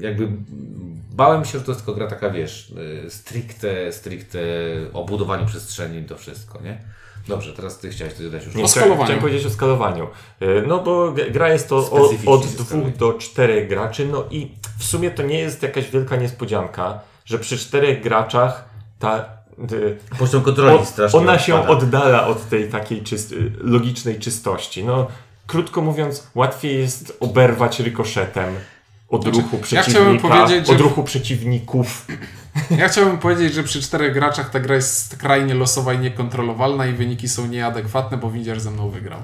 jakby 0.00 0.28
bałem 1.12 1.44
się, 1.44 1.58
że 1.58 1.64
to 1.64 1.72
jest 1.72 1.80
tylko 1.84 1.98
gra 1.98 2.06
taka, 2.06 2.30
wiesz, 2.30 2.72
yy, 3.04 3.10
stricte, 3.10 3.92
stricte 3.92 4.38
o 4.92 5.04
budowaniu 5.04 5.46
przestrzeni 5.46 6.04
to 6.04 6.16
wszystko, 6.16 6.60
nie? 6.62 6.78
Dobrze, 7.28 7.52
teraz 7.52 7.78
ty 7.78 7.90
chciałeś 7.90 8.14
to 8.14 8.22
dodać 8.22 8.44
już. 8.46 8.54
Nie, 8.54 8.64
O 8.64 8.66
chciałem, 8.66 8.84
skalowaniu. 8.84 9.04
chciałem 9.04 9.20
powiedzieć 9.20 9.46
o 9.46 9.50
skalowaniu. 9.50 10.06
E, 10.40 10.46
No 10.66 10.82
bo 10.82 11.14
gra 11.32 11.48
jest 11.48 11.68
to 11.68 11.90
od 11.90 12.10
się 12.12 12.56
dwóch 12.58 12.96
do 12.96 13.12
czterech 13.12 13.68
graczy, 13.68 14.06
no 14.06 14.24
i 14.30 14.54
w 14.78 14.84
sumie 14.84 15.10
to 15.10 15.22
nie 15.22 15.38
jest 15.38 15.62
jakaś 15.62 15.90
wielka 15.90 16.16
niespodzianka, 16.16 17.00
że 17.24 17.38
przy 17.38 17.58
czterech 17.58 18.02
graczach 18.02 18.69
ta 19.00 19.24
y, 19.72 19.98
Poziom 20.18 20.42
kontroli 20.42 20.78
o- 20.78 20.84
strasznie 20.84 21.18
ona 21.20 21.38
się 21.38 21.54
odpada. 21.54 21.72
oddala 21.72 22.26
od 22.26 22.48
tej 22.48 22.68
takiej 22.68 23.02
czyst, 23.02 23.34
logicznej 23.60 24.18
czystości. 24.18 24.84
No, 24.84 25.06
krótko 25.46 25.80
mówiąc, 25.80 26.26
łatwiej 26.34 26.78
jest 26.78 27.16
oberwać 27.20 27.80
rykoszetem 27.80 28.54
od 29.08 29.22
Znaczy, 29.22 29.36
ruchu 29.40 29.56
ja 29.56 29.62
przeciwnika, 29.82 30.46
że- 30.46 30.72
od 30.72 30.80
ruchu 30.80 31.04
przeciwników. 31.04 32.06
Ja 32.70 32.88
chciałbym 32.88 33.18
powiedzieć, 33.18 33.54
że 33.54 33.62
przy 33.62 33.82
czterech 33.82 34.14
graczach 34.14 34.50
ta 34.50 34.60
gra 34.60 34.74
jest 34.74 35.12
skrajnie 35.12 35.54
losowa 35.54 35.92
i 35.92 35.98
niekontrolowalna 35.98 36.86
i 36.86 36.92
wyniki 36.92 37.28
są 37.28 37.46
nieadekwatne, 37.46 38.16
bo 38.18 38.30
widzisz 38.30 38.60
ze 38.60 38.70
mną 38.70 38.90
wygrał. 38.90 39.20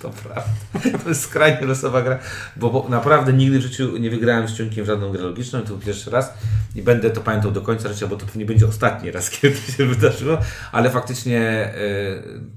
To 0.00 0.10
prawda. 0.10 0.42
To 1.02 1.08
jest 1.08 1.22
skrajnie 1.22 1.66
losowa 1.66 2.02
gra, 2.02 2.18
bo, 2.56 2.70
bo 2.70 2.88
naprawdę 2.88 3.32
nigdy 3.32 3.58
w 3.58 3.62
życiu 3.62 3.96
nie 3.96 4.10
wygrałem 4.10 4.48
z 4.48 4.56
ciągiem 4.56 4.86
żadną 4.86 5.12
grę 5.12 5.22
logiczną, 5.22 5.60
to 5.60 5.66
był 5.66 5.78
pierwszy 5.78 6.10
raz. 6.10 6.34
I 6.74 6.82
będę 6.82 7.10
to 7.10 7.20
pamiętał 7.20 7.50
do 7.50 7.60
końca 7.60 7.88
życia, 7.88 8.06
bo 8.06 8.16
to 8.16 8.26
pewnie 8.26 8.46
będzie 8.46 8.66
ostatni 8.66 9.10
raz, 9.10 9.30
kiedy 9.40 9.56
to 9.66 9.72
się 9.72 9.86
wydarzyło, 9.86 10.38
ale 10.72 10.90
faktycznie 10.90 11.40
e, 11.40 11.74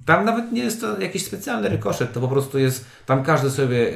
tam 0.05 0.25
nawet 0.25 0.51
nie 0.51 0.63
jest 0.63 0.81
to 0.81 0.99
jakiś 0.99 1.25
specjalny 1.25 1.69
rykoszet, 1.69 2.13
to 2.13 2.21
po 2.21 2.27
prostu 2.27 2.59
jest, 2.59 2.85
tam 3.05 3.23
każdy 3.23 3.49
sobie, 3.49 3.93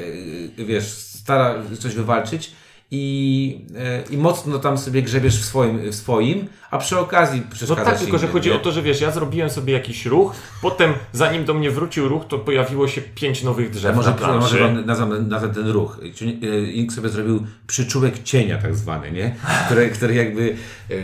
e, 0.58 0.64
wiesz, 0.64 0.88
stara 0.90 1.54
coś 1.80 1.94
wywalczyć 1.94 2.52
i, 2.94 3.58
e, 3.76 4.02
i 4.10 4.16
mocno 4.18 4.58
tam 4.58 4.78
sobie 4.78 5.02
grzebiesz 5.02 5.40
w 5.40 5.44
swoim, 5.44 5.90
w 5.90 5.94
swoim 5.94 6.46
a 6.70 6.78
przy 6.78 6.98
okazji 6.98 7.40
No 7.44 7.54
przeszkadzasz 7.54 7.84
tak, 7.84 7.98
tylko 7.98 8.18
że 8.18 8.28
chodzi 8.28 8.48
nie? 8.48 8.54
o 8.56 8.58
to, 8.58 8.72
że 8.72 8.82
wiesz, 8.82 9.00
ja 9.00 9.10
zrobiłem 9.10 9.50
sobie 9.50 9.72
jakiś 9.72 10.06
ruch, 10.06 10.32
potem 10.62 10.92
zanim 11.12 11.44
do 11.44 11.54
mnie 11.54 11.70
wrócił 11.70 12.08
ruch, 12.08 12.22
to 12.28 12.38
pojawiło 12.38 12.88
się 12.88 13.00
pięć 13.00 13.42
nowych 13.42 13.70
drzew 13.70 13.84
Ja 13.84 13.92
może, 13.96 14.10
na 14.10 14.16
planszy. 14.16 14.40
może 14.40 14.58
wam 14.58 14.86
nazwam, 14.86 15.28
nazwę 15.28 15.48
ten 15.48 15.68
ruch. 15.68 16.00
E, 16.42 16.70
Ink 16.70 16.92
sobie 16.92 17.08
zrobił 17.08 17.46
przyczółek 17.66 18.22
cienia 18.22 18.58
tak 18.58 18.76
zwany, 18.76 19.12
nie? 19.12 19.36
Który, 19.66 19.90
który 19.90 20.14
jakby 20.14 20.56
e, 20.90 20.94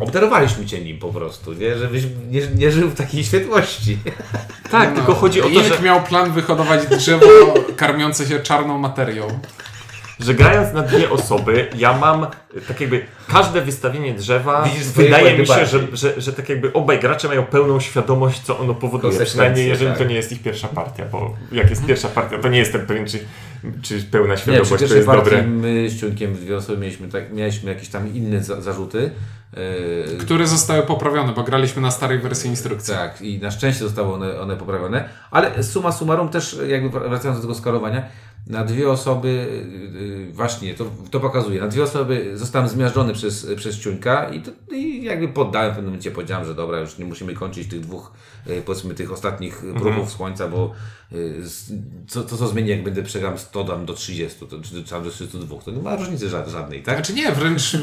obdarowaliśmy 0.00 0.66
cię 0.66 0.80
nim 0.80 0.98
po 0.98 1.08
prostu, 1.08 1.52
nie? 1.52 1.78
Żebyś 1.78 2.02
nie, 2.30 2.40
nie 2.56 2.70
żył 2.72 2.88
w 2.90 2.94
takiej 2.94 3.24
świetłości. 3.24 3.98
Tak, 4.70 4.94
tylko 4.94 5.14
chodzi 5.14 5.40
o 5.40 5.44
to, 5.44 5.50
Irek 5.50 5.76
że, 5.76 5.82
miał 5.82 6.02
plan 6.02 6.32
wyhodować 6.32 6.86
drzewo 6.86 7.26
karmiące 7.76 8.26
się 8.26 8.40
czarną 8.40 8.78
materią. 8.78 9.38
Że 10.20 10.34
grając 10.34 10.72
na 10.74 10.82
dwie 10.82 11.10
osoby, 11.10 11.68
ja 11.76 11.98
mam 11.98 12.26
tak 12.68 12.80
jakby 12.80 13.04
każde 13.28 13.60
wystawienie 13.60 14.14
drzewa, 14.14 14.62
Widzisz 14.62 14.86
wydaje 14.86 15.38
mi 15.38 15.46
się, 15.46 15.66
że, 15.66 15.80
że, 15.92 16.20
że 16.20 16.32
tak 16.32 16.48
jakby 16.48 16.72
obaj 16.72 17.00
gracze 17.00 17.28
mają 17.28 17.44
pełną 17.44 17.80
świadomość, 17.80 18.40
co 18.40 18.58
ono 18.58 18.74
powoduje. 18.74 19.24
Przynajmniej 19.24 19.68
jeżeli 19.68 19.90
tak. 19.90 19.98
to 19.98 20.04
nie 20.04 20.14
jest 20.14 20.32
ich 20.32 20.42
pierwsza 20.42 20.68
partia, 20.68 21.04
bo 21.12 21.36
jak 21.52 21.70
jest 21.70 21.86
pierwsza 21.86 22.08
partia, 22.08 22.38
to 22.38 22.48
nie 22.48 22.58
jestem 22.58 22.86
pewien, 22.86 23.06
czy, 23.06 23.18
czy 23.82 24.02
pełna 24.02 24.34
Nie, 24.34 24.38
świadomość 24.40 24.70
przy 24.70 24.74
to 24.74 24.78
pierwszej 24.78 24.96
jest 24.98 25.08
dobre. 25.08 25.42
my 25.42 25.90
z 25.90 26.00
Ciunkiem 26.00 26.34
w 26.34 26.40
dwie 26.40 26.56
osoby 26.56 26.78
mieliśmy, 26.78 27.08
tak, 27.08 27.32
mieliśmy 27.32 27.70
jakieś 27.72 27.88
tam 27.88 28.14
inne 28.14 28.44
za, 28.44 28.60
zarzuty. 28.60 29.10
E, 29.54 30.16
Które 30.16 30.46
zostały 30.46 30.82
poprawione, 30.82 31.32
bo 31.32 31.42
graliśmy 31.42 31.82
na 31.82 31.90
starej 31.90 32.18
wersji 32.18 32.50
instrukcji. 32.50 32.94
Tak, 32.94 33.22
i 33.22 33.38
na 33.38 33.50
szczęście 33.50 33.84
zostały 33.84 34.14
one, 34.14 34.40
one 34.40 34.56
poprawione, 34.56 35.08
ale 35.30 35.62
summa 35.62 35.92
summarum 35.92 36.28
też, 36.28 36.56
jakby 36.68 37.00
wracając 37.00 37.38
do 37.38 37.42
tego 37.42 37.54
skalowania, 37.54 38.02
na 38.48 38.64
dwie 38.64 38.90
osoby, 38.90 39.28
yy, 40.26 40.32
właśnie, 40.32 40.74
to, 40.74 40.84
to 41.10 41.20
pokazuje, 41.20 41.60
na 41.60 41.68
dwie 41.68 41.82
osoby 41.82 42.30
zostałem 42.38 42.68
zmiażdżony 42.68 43.12
przez, 43.12 43.46
przez 43.56 43.78
Ciuńka 43.78 44.28
i, 44.30 44.40
to, 44.42 44.50
i 44.74 45.04
jakby 45.04 45.28
poddałem 45.28 45.70
w 45.72 45.74
pewnym 45.74 45.90
momencie, 45.90 46.10
powiedziałem, 46.10 46.44
że 46.46 46.54
dobra, 46.54 46.80
już 46.80 46.98
nie 46.98 47.04
musimy 47.04 47.34
kończyć 47.34 47.68
tych 47.68 47.80
dwóch, 47.80 48.12
yy, 48.46 48.62
powiedzmy, 48.66 48.94
tych 48.94 49.12
ostatnich 49.12 49.62
próbów 49.80 50.10
słońca, 50.12 50.48
bo 50.48 50.72
yy, 51.12 51.48
z- 51.48 51.72
co, 52.08 52.24
co, 52.24 52.36
co 52.36 52.48
zmieni, 52.48 52.68
jak 52.68 52.82
będę 52.82 53.02
przegram 53.02 53.38
100 53.38 53.64
dam 53.64 53.86
do 53.86 53.94
30, 53.94 54.46
to, 54.46 54.60
czy 54.60 54.84
tam 54.84 55.04
do 55.04 55.10
32, 55.10 55.56
to 55.60 55.70
nie 55.70 55.82
ma 55.82 55.96
różnicy 55.96 56.28
ża- 56.28 56.48
żadnej, 56.48 56.82
tak? 56.82 56.94
Znaczy 56.96 57.12
nie, 57.14 57.32
wręcz 57.32 57.74
y, 57.74 57.78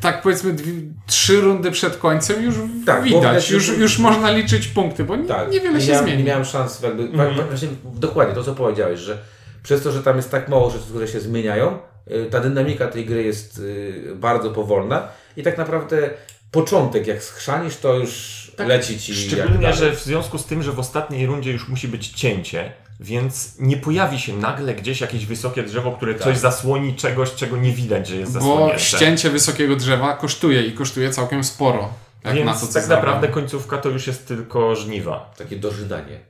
tak 0.00 0.22
powiedzmy 0.22 0.52
dwie, 0.52 0.72
trzy 1.06 1.40
rundy 1.40 1.70
przed 1.70 1.96
końcem 1.96 2.42
już 2.42 2.54
Tak, 2.86 3.02
widać, 3.02 3.50
już, 3.50 3.78
już 3.78 3.98
można 3.98 4.30
liczyć 4.30 4.66
punkty, 4.66 5.04
bo 5.04 5.16
Tak, 5.16 5.50
niewiele 5.50 5.78
nie 5.78 5.84
się 5.84 5.92
miałem, 5.92 6.04
zmieni. 6.04 6.18
Nie 6.22 6.28
miałem 6.28 6.44
szans, 6.44 6.82
jakby, 6.82 7.08
wa- 7.08 7.30
właśnie 7.30 7.68
dokładnie 7.84 8.34
to, 8.34 8.44
co 8.44 8.54
powiedziałeś, 8.54 9.00
że 9.00 9.18
przez 9.62 9.82
to, 9.82 9.92
że 9.92 10.02
tam 10.02 10.16
jest 10.16 10.30
tak 10.30 10.48
mało 10.48 10.70
rzeczy, 10.70 10.84
które 10.90 11.08
się 11.08 11.20
zmieniają, 11.20 11.78
y, 12.10 12.26
ta 12.30 12.40
dynamika 12.40 12.86
tej 12.86 13.06
gry 13.06 13.22
jest 13.22 13.58
y, 13.58 14.12
bardzo 14.14 14.50
powolna 14.50 15.08
i 15.36 15.42
tak 15.42 15.58
naprawdę 15.58 16.10
początek, 16.50 17.06
jak 17.06 17.22
schrzanisz, 17.22 17.76
to 17.76 17.94
już 17.94 18.52
Tak, 18.56 18.68
leci 18.68 18.98
ci 19.00 19.14
Szczególnie, 19.14 19.72
że 19.72 19.92
w 19.92 20.00
związku 20.00 20.38
z 20.38 20.44
tym, 20.44 20.62
że 20.62 20.72
w 20.72 20.78
ostatniej 20.78 21.26
rundzie 21.26 21.52
już 21.52 21.68
musi 21.68 21.88
być 21.88 22.08
cięcie, 22.08 22.72
więc 23.00 23.58
nie 23.58 23.76
pojawi 23.76 24.18
się 24.18 24.36
nagle 24.36 24.74
gdzieś 24.74 25.00
jakieś 25.00 25.26
wysokie 25.26 25.62
drzewo, 25.62 25.92
które 25.92 26.18
coś 26.18 26.38
zasłoni 26.38 26.94
czegoś, 26.94 27.34
czego 27.34 27.56
nie 27.56 27.72
widać, 27.72 28.08
że 28.08 28.16
jest 28.16 28.32
Bo 28.32 28.40
zasłonięte. 28.40 28.78
ścięcie 28.78 29.30
wysokiego 29.30 29.76
drzewa 29.76 30.16
kosztuje 30.16 30.62
i 30.62 30.72
kosztuje 30.72 31.10
całkiem 31.10 31.44
sporo. 31.44 31.88
Jak 32.24 32.34
Więc 32.34 32.46
na 32.46 32.54
to, 32.54 32.66
co 32.66 32.72
tak 32.72 32.82
zrobią. 32.82 32.96
naprawdę 32.96 33.28
końcówka 33.28 33.78
to 33.78 33.88
już 33.88 34.06
jest 34.06 34.28
tylko 34.28 34.76
żniwa. 34.76 35.34
Takie 35.38 35.56
dożydanie. 35.56 36.20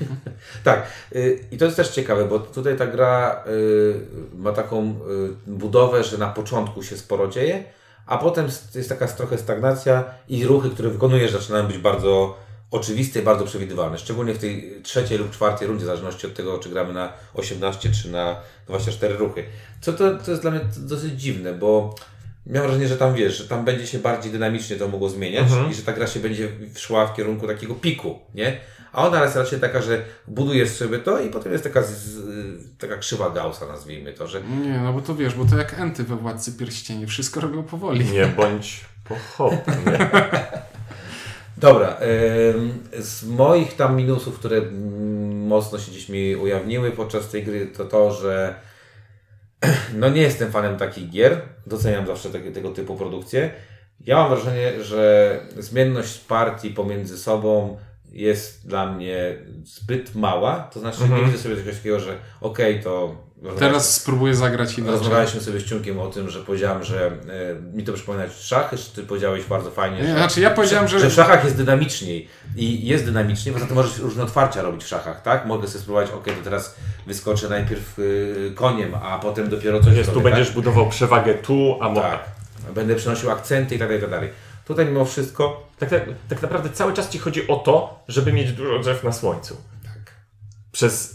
tak, 0.64 0.86
y, 1.14 1.44
i 1.50 1.58
to 1.58 1.64
jest 1.64 1.76
też 1.76 1.88
ciekawe, 1.88 2.24
bo 2.24 2.38
tutaj 2.38 2.76
ta 2.76 2.86
gra 2.86 3.44
y, 3.46 4.00
ma 4.36 4.52
taką 4.52 4.90
y, 5.46 5.50
budowę, 5.50 6.04
że 6.04 6.18
na 6.18 6.28
początku 6.28 6.82
się 6.82 6.96
sporo 6.96 7.28
dzieje, 7.28 7.64
a 8.06 8.18
potem 8.18 8.46
jest 8.74 8.88
taka 8.88 9.06
trochę 9.06 9.38
stagnacja 9.38 10.04
i 10.28 10.46
ruchy, 10.46 10.70
które 10.70 10.88
wykonujesz, 10.88 11.32
zaczynają 11.32 11.66
być 11.66 11.78
bardzo 11.78 12.43
oczywiste 12.74 13.20
i 13.20 13.22
bardzo 13.22 13.44
przewidywalne. 13.44 13.98
Szczególnie 13.98 14.34
w 14.34 14.38
tej 14.38 14.82
trzeciej 14.82 15.18
lub 15.18 15.30
czwartej 15.30 15.68
rundzie, 15.68 15.84
w 15.84 15.86
zależności 15.86 16.26
od 16.26 16.34
tego, 16.34 16.58
czy 16.58 16.68
gramy 16.68 16.92
na 16.92 17.12
18 17.34 17.90
czy 18.02 18.10
na 18.10 18.36
24 18.66 19.16
ruchy. 19.16 19.44
Co 19.80 19.92
to, 19.92 20.16
to 20.16 20.30
jest 20.30 20.42
dla 20.42 20.50
mnie 20.50 20.60
dosyć 20.76 21.20
dziwne, 21.20 21.52
bo 21.52 21.94
miałem 22.46 22.68
wrażenie, 22.68 22.88
że 22.88 22.96
tam 22.96 23.14
wiesz, 23.14 23.38
że 23.38 23.48
tam 23.48 23.64
będzie 23.64 23.86
się 23.86 23.98
bardziej 23.98 24.32
dynamicznie 24.32 24.76
to 24.76 24.88
mogło 24.88 25.08
zmieniać 25.08 25.48
i 25.70 25.74
że 25.74 25.82
ta 25.82 25.92
gra 25.92 26.06
się 26.06 26.20
będzie 26.20 26.48
szła 26.76 27.06
w 27.06 27.16
kierunku 27.16 27.46
takiego 27.46 27.74
piku, 27.74 28.18
nie? 28.34 28.60
A 28.92 29.06
ona 29.06 29.22
jest 29.22 29.36
raczej 29.36 29.60
taka, 29.60 29.82
że 29.82 30.04
budujesz 30.28 30.70
sobie 30.70 30.98
to 30.98 31.20
i 31.20 31.30
potem 31.30 31.52
jest 31.52 31.64
taka, 31.64 31.82
z, 31.82 32.18
taka 32.78 32.96
krzywa 32.96 33.30
Gaussa, 33.30 33.66
nazwijmy 33.66 34.12
to, 34.12 34.26
że 34.26 34.42
Nie, 34.42 34.78
no 34.78 34.92
bo 34.92 35.00
to 35.00 35.14
wiesz, 35.14 35.34
bo 35.34 35.44
to 35.44 35.58
jak 35.58 35.80
enty 35.80 36.04
we 36.04 36.16
Władcy 36.16 36.52
Pierścieni, 36.52 37.06
wszystko 37.06 37.40
robią 37.40 37.62
powoli. 37.62 38.04
Nie 38.04 38.26
bądź 38.26 38.84
pochopny. 39.04 39.98
Dobra, 41.56 41.96
z 42.98 43.24
moich 43.24 43.76
tam 43.76 43.96
minusów, 43.96 44.38
które 44.38 44.62
mocno 45.46 45.78
się 45.78 45.90
gdzieś 45.90 46.08
mi 46.08 46.36
ujawniły 46.36 46.90
podczas 46.90 47.28
tej 47.28 47.44
gry, 47.44 47.66
to 47.66 47.84
to, 47.84 48.12
że 48.12 48.54
no 50.00 50.08
nie 50.08 50.22
jestem 50.22 50.52
fanem 50.52 50.76
takich 50.76 51.10
gier, 51.10 51.42
doceniam 51.66 52.06
zawsze 52.06 52.30
takie, 52.30 52.52
tego 52.52 52.70
typu 52.70 52.96
produkcje. 52.96 53.50
Ja 54.00 54.16
mam 54.16 54.28
wrażenie, 54.28 54.84
że 54.84 55.40
zmienność 55.58 56.18
partii 56.18 56.70
pomiędzy 56.70 57.18
sobą 57.18 57.76
jest 58.12 58.68
dla 58.68 58.92
mnie 58.92 59.36
zbyt 59.64 60.14
mała, 60.14 60.70
to 60.72 60.80
znaczy 60.80 60.98
nie 61.08 61.24
widzę 61.24 61.38
sobie 61.38 61.56
czegoś 61.56 61.76
takiego, 61.76 62.00
że 62.00 62.18
okej, 62.40 62.82
to 62.82 63.16
Teraz 63.58 63.94
spróbuję 63.94 64.34
zagrać 64.34 64.78
inaczej. 64.78 64.98
Rozmawialiśmy 64.98 65.40
sobie 65.40 65.60
z 65.60 65.64
Ciunkiem 65.64 66.00
o 66.00 66.06
tym, 66.10 66.30
że 66.30 66.40
powiedziałem, 66.40 66.84
że 66.84 67.06
e, 67.06 67.12
mi 67.76 67.84
to 67.84 67.92
przypomina 67.92 68.24
szachy, 68.30 68.76
czy 68.78 68.90
ty 68.90 69.02
powiedziałeś 69.02 69.44
bardzo 69.44 69.70
fajnie, 69.70 69.98
Nie, 70.00 70.06
że, 70.06 70.12
znaczy 70.12 70.40
ja 70.40 70.50
powiedziałem, 70.50 70.88
że- 70.88 71.00
że 71.00 71.10
w 71.10 71.12
szachach 71.12 71.44
jest 71.44 71.56
dynamiczniej 71.56 72.28
i 72.56 72.86
jest 72.88 73.04
dynamicznie, 73.04 73.52
poza 73.52 73.66
tym 73.66 73.74
możesz 73.74 73.98
różne 73.98 74.22
otwarcia 74.22 74.62
robić 74.62 74.84
w 74.84 74.88
szachach, 74.88 75.22
tak? 75.22 75.46
Mogę 75.46 75.68
sobie 75.68 75.80
spróbować, 75.80 76.10
ok, 76.10 76.24
to 76.24 76.44
teraz 76.44 76.74
wyskoczę 77.06 77.48
najpierw 77.48 77.98
y, 77.98 78.52
koniem, 78.54 78.94
a 79.02 79.18
potem 79.18 79.48
dopiero 79.48 79.80
coś 79.80 79.94
Jest, 79.96 80.08
tu 80.08 80.14
zrobię, 80.14 80.30
będziesz 80.30 80.46
tak? 80.48 80.54
budował 80.54 80.88
przewagę 80.88 81.34
tu, 81.34 81.78
a 81.80 81.88
mo- 81.88 82.00
Tak, 82.00 82.24
będę 82.74 82.94
przynosił 82.94 83.30
akcenty 83.30 83.74
i 83.74 83.78
tak 83.78 83.88
dalej, 83.88 83.98
i 83.98 84.02
tak 84.02 84.10
dalej. 84.10 84.30
Tutaj 84.66 84.86
mimo 84.86 85.04
wszystko, 85.04 85.68
tak, 85.78 85.90
tak, 85.90 86.02
tak 86.28 86.42
naprawdę 86.42 86.70
cały 86.70 86.92
czas 86.92 87.08
ci 87.10 87.18
chodzi 87.18 87.48
o 87.48 87.56
to, 87.56 88.04
żeby 88.08 88.32
mieć 88.32 88.52
dużo 88.52 88.78
drzew 88.78 89.04
na 89.04 89.12
słońcu. 89.12 89.56
tak, 89.84 90.12
Przez 90.72 91.14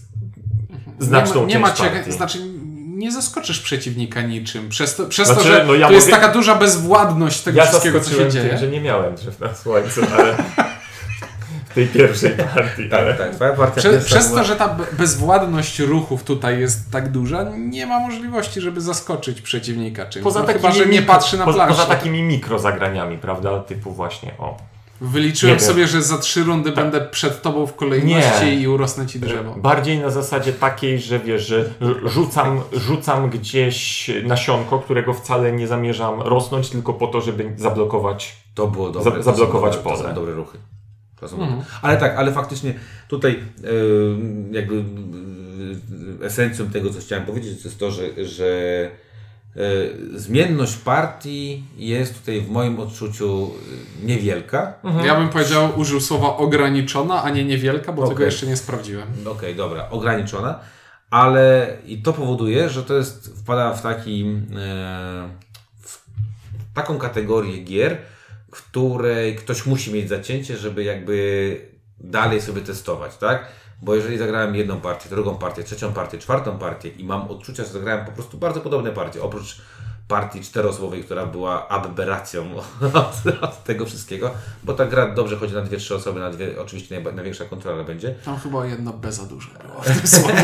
znaczną 1.00 1.46
nie 1.46 1.60
ma, 1.60 1.68
nie 1.70 1.76
partii. 1.76 2.06
cię, 2.06 2.12
znaczy 2.12 2.40
nie 2.88 3.12
zaskoczysz 3.12 3.60
przeciwnika 3.60 4.22
niczym. 4.22 4.70
Przez 4.70 4.96
to, 4.96 5.06
przez 5.06 5.28
Znaczy, 5.28 5.42
to 5.44 5.48
że 5.48 5.64
no 5.68 5.74
ja 5.76 5.88
to 5.88 5.94
jest 5.94 6.10
taka 6.12 6.28
duża 6.28 6.56
bezwładność 6.56 7.42
tego 7.42 7.58
Ja 7.58 7.66
wszystkiego, 7.66 8.00
co 8.00 8.06
się 8.06 8.10
zaskoczyłem 8.10 8.32
dzieje. 8.32 8.50
tym, 8.50 8.58
że 8.58 8.68
nie 8.68 8.82
miałem 8.82 9.16
drzew 9.16 9.40
na 9.40 9.56
słońcu, 9.56 10.02
ale 10.20 10.36
w 11.70 11.74
tej 11.74 11.88
pierwszej 11.88 12.32
partii, 12.32 12.94
ale... 12.94 13.14
tak, 13.14 13.18
tak, 13.18 13.36
twoja 13.36 13.54
partia 13.54 13.82
Prze, 13.82 14.00
przez 14.00 14.28
była- 14.28 14.40
to, 14.42 14.46
że 14.48 14.56
ta 14.56 14.68
be- 14.68 14.86
bezwładność 14.92 15.80
ruchów 15.80 16.24
tutaj 16.24 16.60
jest 16.60 16.92
tak 16.92 17.12
duża, 17.12 17.46
nie 17.58 17.86
ma 17.86 18.00
możliwości, 18.00 18.62
żeby 18.62 18.82
zaskoczyć 18.82 19.42
przeciwnika 19.42 20.06
czymś. 20.06 20.24
Poza 20.24 20.40
no, 20.40 20.46
takimi 20.46 20.62
chyba, 20.62 20.74
że 20.76 20.86
nie 20.86 21.02
mikro- 21.02 21.06
patrzy 21.06 21.38
na 21.38 21.46
poza, 21.46 21.56
planszę. 21.56 21.76
poza 21.76 21.86
takimi 21.96 22.24
mikrozagraniami, 22.24 23.18
prawda? 23.18 23.60
Typu 23.60 23.92
właśnie 23.92 24.32
o. 24.38 24.58
Wyliczyłem 25.02 25.56
Nie 25.56 25.62
sobie, 25.62 25.88
że 25.88 26.02
za 26.02 26.18
trzy 26.18 26.44
rundy 26.44 26.72
będę 26.72 27.02
przed 27.02 27.42
tobą 27.42 27.66
w 27.68 27.76
kolejności 27.76 28.46
Nie. 28.46 28.56
i 28.62 28.68
urosnę 28.68 29.08
ci 29.08 29.20
drzewo. 29.20 29.56
Bardziej 29.58 30.00
na 30.00 30.10
zasadzie 30.10 30.54
takiej, 30.54 31.00
że 31.00 31.20
wiesz, 31.20 31.48
że 31.48 31.70
rzucam, 32.06 32.62
rzucam 32.74 33.30
gdzieś 33.30 34.12
nasionko, 34.24 34.80
którego 34.80 35.14
wcale 35.14 35.52
nie 35.52 35.68
zamierzam 35.68 36.22
rosnąć, 36.22 36.70
tylko 36.70 36.94
po 36.94 37.08
to, 37.08 37.22
żeby 37.22 37.54
zablokować. 37.58 38.36
To 38.56 38.68
było 38.68 38.90
dobre. 38.90 39.04
Za- 39.12 39.18
to 39.18 39.24
zablokować 39.24 39.74
są 39.74 39.80
dobre, 39.80 39.92
To 39.94 39.98
pole. 39.98 40.10
są 40.10 40.16
dobre 40.16 40.34
ruchy. 40.34 40.58
To 41.20 41.28
są 41.28 41.36
Mhm. 41.36 41.52
dobre. 41.60 41.66
Ale 41.82 41.98
tak, 41.98 42.16
ale 42.18 42.32
faktycznie 42.32 42.74
tutaj 43.08 43.40
yy, 43.64 44.18
jakby 44.52 44.76
yy, 44.76 46.26
esencją 46.26 46.68
tego, 46.70 46.90
co 46.90 47.00
chciałem 47.00 47.26
powiedzieć, 47.26 47.62
to 47.62 47.68
jest 47.68 47.80
to, 47.80 47.92
że, 47.92 48.26
że 48.26 48.46
yy, 48.46 48.90
zmienność 50.16 50.76
partii 50.76 51.64
jest 51.78 52.20
tutaj 52.20 52.42
w 52.42 52.50
moim 52.50 52.80
odczuciu 52.80 53.52
yy, 54.02 54.08
niewielka. 54.08 54.74
Ja 55.06 55.16
bym 55.16 55.30
powiedział, 55.30 55.80
użył 55.80 56.02
słowa 56.02 56.38
ograniczona, 56.38 57.24
a 57.24 57.30
nie 57.30 57.46
niewielka, 57.46 57.94
bo 57.94 58.02
Okej. 58.02 58.16
tego 58.16 58.26
jeszcze 58.26 58.48
nie 58.48 58.58
sprawdziłem. 58.58 59.08
Okej, 59.26 59.56
dobra, 59.56 59.90
ograniczona, 59.90 60.60
ale 61.10 61.78
i 61.86 62.02
to 62.02 62.14
powoduje, 62.14 62.70
że 62.70 62.84
to 62.84 62.94
jest, 62.94 63.34
wpada 63.44 63.74
w 63.74 63.82
taki, 63.82 64.26
e, 64.56 65.30
w 65.82 65.98
taką 66.74 66.98
kategorię 66.98 67.64
gier, 67.64 67.98
której 68.52 69.36
ktoś 69.36 69.66
musi 69.66 69.94
mieć 69.94 70.10
zacięcie, 70.10 70.58
żeby 70.58 70.84
jakby 70.84 71.70
dalej 72.00 72.42
sobie 72.42 72.62
testować, 72.62 73.18
tak? 73.18 73.46
Bo 73.82 73.96
jeżeli 73.96 74.18
zagrałem 74.18 74.56
jedną 74.56 74.82
partię, 74.82 75.10
drugą 75.10 75.36
partię, 75.36 75.64
trzecią 75.64 75.94
partię, 75.94 76.18
czwartą 76.18 76.58
partię 76.58 76.90
i 76.90 77.04
mam 77.04 77.22
odczucia, 77.22 77.64
że 77.64 77.70
zagrałem 77.70 78.06
po 78.06 78.12
prostu 78.12 78.38
bardzo 78.38 78.62
podobne 78.62 78.92
partie, 78.92 79.24
oprócz 79.24 79.62
partii 80.08 80.42
czteroosobowej, 80.42 81.04
która 81.04 81.26
była 81.26 81.68
aberracją 81.68 82.56
od, 82.94 83.42
od 83.42 83.64
tego 83.64 83.86
wszystkiego, 83.86 84.32
bo 84.64 84.74
ta 84.74 84.86
gra 84.86 85.14
dobrze 85.14 85.38
chodzi 85.38 85.54
na 85.54 85.62
dwie, 85.62 85.78
trzy 85.78 85.96
osoby, 85.96 86.20
na 86.20 86.30
dwie, 86.30 86.62
oczywiście 86.62 87.02
największa 87.16 87.46
kontrola 87.46 87.84
będzie. 87.84 88.16
Tam 88.26 88.40
chyba 88.40 88.66
jedno 88.66 88.94
B 88.94 89.12
za 89.12 89.26
dużo 89.26 89.50
było 89.68 89.82
w 89.82 89.86
tym 89.86 90.08
słowie. 90.20 90.36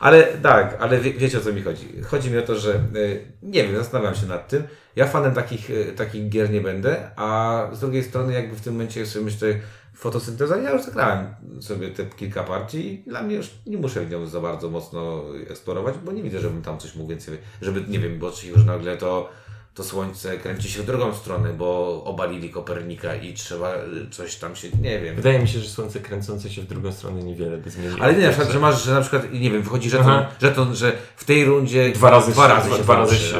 Ale 0.00 0.22
tak, 0.22 0.76
ale 0.80 1.00
wie, 1.00 1.12
wiecie 1.12 1.38
o 1.38 1.40
co 1.40 1.52
mi 1.52 1.62
chodzi. 1.62 2.02
Chodzi 2.02 2.30
mi 2.30 2.38
o 2.38 2.42
to, 2.42 2.58
że 2.58 2.74
y, 2.96 3.24
nie 3.42 3.64
wiem, 3.64 3.76
zastanawiam 3.76 4.14
się 4.14 4.26
nad 4.26 4.48
tym. 4.48 4.62
Ja 4.96 5.06
fanem 5.06 5.34
takich, 5.34 5.70
y, 5.70 5.92
takich 5.96 6.28
gier 6.28 6.50
nie 6.50 6.60
będę, 6.60 7.10
a 7.16 7.60
z 7.72 7.80
drugiej 7.80 8.04
strony 8.04 8.32
jakby 8.32 8.56
w 8.56 8.60
tym 8.60 8.72
momencie 8.72 9.06
sobie 9.06 9.24
myślę, 9.24 9.48
fotosynteza, 9.94 10.56
ja 10.56 10.70
już 10.70 10.82
zagrałem 10.82 11.34
sobie 11.60 11.90
te 11.90 12.06
kilka 12.06 12.44
partii 12.44 12.94
i 12.94 13.10
dla 13.10 13.22
mnie 13.22 13.36
już 13.36 13.50
nie 13.66 13.78
muszę 13.78 14.00
w 14.00 14.10
nią 14.10 14.26
za 14.26 14.40
bardzo 14.40 14.70
mocno 14.70 15.22
eksplorować, 15.50 15.94
bo 16.04 16.12
nie 16.12 16.22
widzę, 16.22 16.40
żebym 16.40 16.62
tam 16.62 16.78
coś 16.78 16.94
mógł 16.94 17.10
więcej, 17.10 17.38
żeby, 17.62 17.84
nie 17.88 17.98
wiem, 17.98 18.18
bo 18.18 18.32
już 18.44 18.64
nagle 18.64 18.96
to 18.96 19.28
to 19.74 19.84
słońce 19.84 20.38
kręci 20.38 20.70
się 20.70 20.82
w 20.82 20.86
drugą 20.86 21.14
stronę, 21.14 21.52
bo 21.52 22.02
obalili 22.04 22.50
Kopernika 22.50 23.14
i 23.14 23.34
trzeba 23.34 23.74
y, 23.74 24.10
coś 24.10 24.36
tam 24.36 24.56
się, 24.56 24.68
nie 24.82 25.00
wiem. 25.00 25.16
Wydaje 25.16 25.38
mi 25.38 25.48
się, 25.48 25.58
że 25.58 25.68
słońce 25.68 26.00
kręcące 26.00 26.50
się 26.50 26.62
w 26.62 26.66
drugą 26.66 26.92
stronę 26.92 27.22
niewiele 27.22 27.56
by 27.56 27.70
zmieniło. 27.70 27.96
Ale 28.02 28.14
nie, 28.14 28.22
na 28.22 28.28
przykład, 28.28 28.50
że 28.50 28.58
masz, 28.58 28.84
że 28.84 28.94
na 28.94 29.00
przykład, 29.00 29.32
nie 29.32 29.50
wiem, 29.50 29.62
wychodzi 29.62 29.90
żeton, 29.90 30.24
żeton 30.40 30.74
że 30.74 30.92
w 31.16 31.24
tej 31.24 31.44
rundzie 31.44 31.92
Dwa 31.92 32.10
razy 32.10 32.32
dwa 32.32 32.48
razy, 32.48 32.70
się, 32.70 32.82
dwa 32.82 32.96
razy 32.96 33.16
się, 33.16 33.36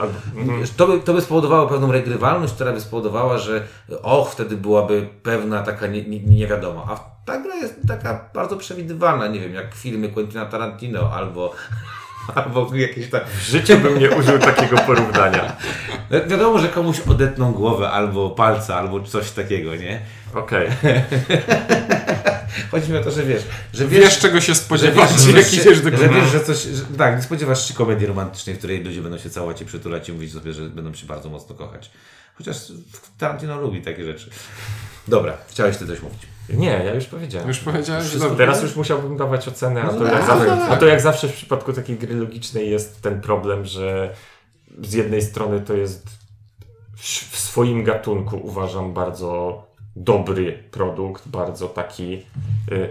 albo, 0.00 0.14
mhm. 0.36 0.64
To 0.76 0.86
by, 0.86 1.00
to 1.00 1.14
by 1.14 1.20
spowodowało 1.20 1.66
pewną 1.66 1.92
regrywalność, 1.92 2.52
która 2.52 2.72
by 2.72 2.80
spowodowała, 2.80 3.38
że 3.38 3.66
och, 4.02 4.32
wtedy 4.32 4.56
byłaby 4.56 5.08
pewna 5.22 5.62
taka 5.62 5.86
nie, 5.86 6.02
nie, 6.02 6.20
niewiadoma. 6.20 6.84
A 6.88 7.14
ta 7.24 7.40
gra 7.40 7.54
jest 7.54 7.74
taka 7.88 8.30
bardzo 8.34 8.56
przewidywalna, 8.56 9.26
nie 9.26 9.40
wiem, 9.40 9.54
jak 9.54 9.74
filmy 9.74 10.08
Quentina 10.08 10.46
Tarantino 10.46 11.12
albo, 11.12 11.54
albo 12.34 12.70
jakieś 12.74 13.10
tak. 13.10 13.26
W 13.28 13.42
życiu 13.50 13.78
bym 13.78 13.98
nie 13.98 14.10
użył 14.10 14.38
takiego 14.38 14.76
porównania. 14.78 15.56
Wi- 16.10 16.30
Wiadomo, 16.30 16.58
że 16.58 16.68
komuś 16.68 17.00
odetną 17.00 17.52
głowę 17.52 17.90
albo 17.90 18.30
palca, 18.30 18.76
albo 18.76 19.00
coś 19.02 19.30
takiego, 19.30 19.76
nie? 19.76 20.00
Okej. 20.34 20.68
Chodzi 22.70 22.92
mi 22.92 22.98
o 22.98 23.04
to, 23.04 23.10
że 23.10 23.22
wiesz, 23.22 23.42
że 23.74 23.86
wiesz, 23.88 24.00
Wiesz 24.04 24.18
czego 24.18 24.40
się 24.40 24.54
że 24.54 24.60
spodziewać, 24.60 25.10
wiesz, 25.12 25.20
że, 25.22 25.30
jak 25.38 25.52
idziesz 25.52 25.80
do 25.80 25.90
że, 25.90 25.96
kina. 25.96 26.08
wiesz, 26.20 26.30
że 26.32 26.40
coś, 26.40 26.62
że, 26.62 26.82
tak, 26.98 27.16
nie 27.16 27.22
spodziewasz 27.22 27.68
się 27.68 27.74
komedii 27.74 28.06
romantycznej, 28.06 28.54
w 28.54 28.58
której 28.58 28.84
ludzie 28.84 29.02
będą 29.02 29.18
się 29.18 29.30
całować 29.30 29.60
i 29.62 29.64
przytulać 29.66 30.08
i 30.08 30.12
mówić 30.12 30.32
sobie, 30.32 30.52
że 30.52 30.62
będą 30.62 30.94
się 30.94 31.06
bardzo 31.06 31.28
mocno 31.30 31.54
kochać. 31.54 31.90
Chociaż 32.34 32.56
Tarantino 33.18 33.60
lubi 33.60 33.82
takie 33.82 34.04
rzeczy. 34.04 34.30
Dobra, 35.08 35.36
chciałeś 35.50 35.76
ty 35.76 35.86
coś 35.86 36.00
mówić. 36.02 36.20
Nie, 36.48 36.82
ja 36.84 36.94
już 36.94 37.04
powiedziałem. 37.04 37.48
Już 37.48 37.58
powiedziałeś, 37.58 38.02
że 38.02 38.08
Wszystko 38.08 38.28
dobrze. 38.28 38.46
Teraz 38.46 38.62
już 38.62 38.76
musiałbym 38.76 39.16
dawać 39.16 39.48
ocenę, 39.48 39.82
a 39.82 39.86
No 39.86 39.92
to, 39.92 40.04
tak, 40.04 40.12
jak 40.12 40.26
zawsze, 40.26 40.46
tak. 40.46 40.70
a 40.70 40.76
to 40.76 40.86
jak 40.86 41.00
zawsze 41.00 41.28
w 41.28 41.32
przypadku 41.32 41.72
takiej 41.72 41.96
gry 41.96 42.14
logicznej 42.14 42.70
jest 42.70 43.02
ten 43.02 43.20
problem, 43.20 43.64
że 43.64 44.14
z 44.82 44.92
jednej 44.92 45.22
strony 45.22 45.60
to 45.60 45.74
jest 45.74 46.08
w 46.96 47.34
w 47.34 47.38
swoim 47.38 47.84
gatunku 47.84 48.40
uważam 48.42 48.92
bardzo 48.92 49.62
dobry 49.96 50.64
produkt, 50.70 51.28
bardzo 51.28 51.68
taki 51.68 52.22
y, 52.72 52.88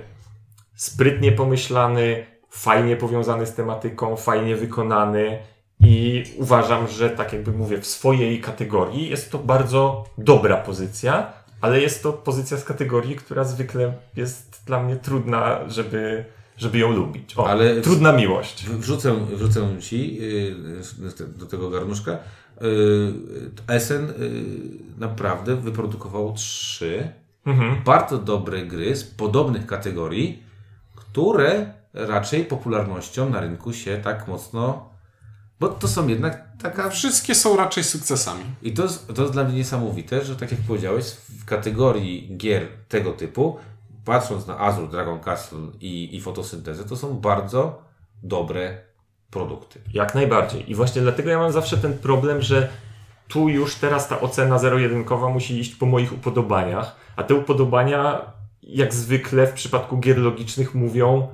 sprytnie 0.75 1.31
pomyślany, 1.31 2.25
fajnie 2.49 2.95
powiązany 2.95 3.45
z 3.45 3.53
tematyką, 3.53 4.15
fajnie 4.15 4.55
wykonany 4.55 5.39
i 5.79 6.23
uważam, 6.37 6.87
że 6.87 7.09
tak 7.09 7.33
jakby 7.33 7.51
mówię, 7.51 7.77
w 7.81 7.87
swojej 7.87 8.41
kategorii 8.41 9.09
jest 9.09 9.31
to 9.31 9.37
bardzo 9.37 10.05
dobra 10.17 10.57
pozycja, 10.57 11.33
ale 11.63 11.81
jest 11.81 12.03
to 12.03 12.13
pozycja 12.13 12.57
z 12.57 12.63
kategorii, 12.63 13.15
która 13.15 13.43
zwykle 13.43 13.93
jest 14.15 14.61
dla 14.65 14.83
mnie 14.83 14.95
trudna, 14.95 15.59
żeby, 15.69 16.25
żeby 16.57 16.77
ją 16.77 16.91
lubić. 16.91 17.33
O, 17.37 17.47
Ale- 17.47 17.81
trudna 17.81 18.11
miłość. 18.11 18.65
Wrzucę, 18.69 19.15
wrzucę 19.35 19.67
ci 19.79 20.15
yy, 20.15 20.55
do 21.37 21.45
tego 21.45 21.69
garnuszka. 21.69 22.11
Yy, 22.61 23.13
Essen 23.67 24.07
yy, 24.07 24.41
naprawdę 24.97 25.55
wyprodukował 25.55 26.33
trzy 26.33 27.07
Mhm. 27.45 27.83
bardzo 27.85 28.17
dobre 28.17 28.65
gry 28.65 28.95
z 28.95 29.03
podobnych 29.03 29.65
kategorii, 29.65 30.43
które 30.95 31.73
raczej 31.93 32.45
popularnością 32.45 33.29
na 33.29 33.41
rynku 33.41 33.73
się 33.73 33.97
tak 34.03 34.27
mocno. 34.27 34.89
Bo 35.59 35.69
to 35.69 35.87
są 35.87 36.07
jednak 36.07 36.43
taka. 36.61 36.89
Wszystkie 36.89 37.35
są 37.35 37.57
raczej 37.57 37.83
sukcesami. 37.83 38.43
I 38.61 38.73
to 38.73 38.83
jest, 38.83 39.07
to 39.15 39.21
jest 39.21 39.33
dla 39.33 39.43
mnie 39.43 39.55
niesamowite, 39.55 40.25
że 40.25 40.35
tak 40.35 40.51
jak 40.51 40.61
powiedziałeś, 40.61 41.05
w 41.39 41.45
kategorii 41.45 42.37
gier 42.37 42.67
tego 42.87 43.11
typu, 43.11 43.57
patrząc 44.05 44.47
na 44.47 44.59
Azure, 44.59 44.87
Dragon 44.87 45.19
Castle 45.19 45.59
i, 45.81 46.15
i 46.15 46.21
fotosyntezę, 46.21 46.83
to 46.83 46.95
są 46.95 47.13
bardzo 47.13 47.81
dobre 48.23 48.77
produkty. 49.29 49.79
Jak 49.93 50.15
najbardziej. 50.15 50.71
I 50.71 50.75
właśnie 50.75 51.01
dlatego 51.01 51.29
ja 51.29 51.37
mam 51.37 51.51
zawsze 51.51 51.77
ten 51.77 51.97
problem, 51.97 52.41
że 52.41 52.69
tu 53.27 53.49
już 53.49 53.75
teraz 53.75 54.07
ta 54.07 54.21
ocena 54.21 54.59
zero-jedynkowa 54.59 55.29
musi 55.29 55.59
iść 55.59 55.75
po 55.75 55.85
moich 55.85 56.13
upodobaniach, 56.13 56.95
a 57.15 57.23
te 57.23 57.35
upodobania, 57.35 58.21
jak 58.63 58.93
zwykle 58.93 59.47
w 59.47 59.53
przypadku 59.53 59.97
gier 59.97 60.17
logicznych, 60.17 60.75
mówią, 60.75 61.27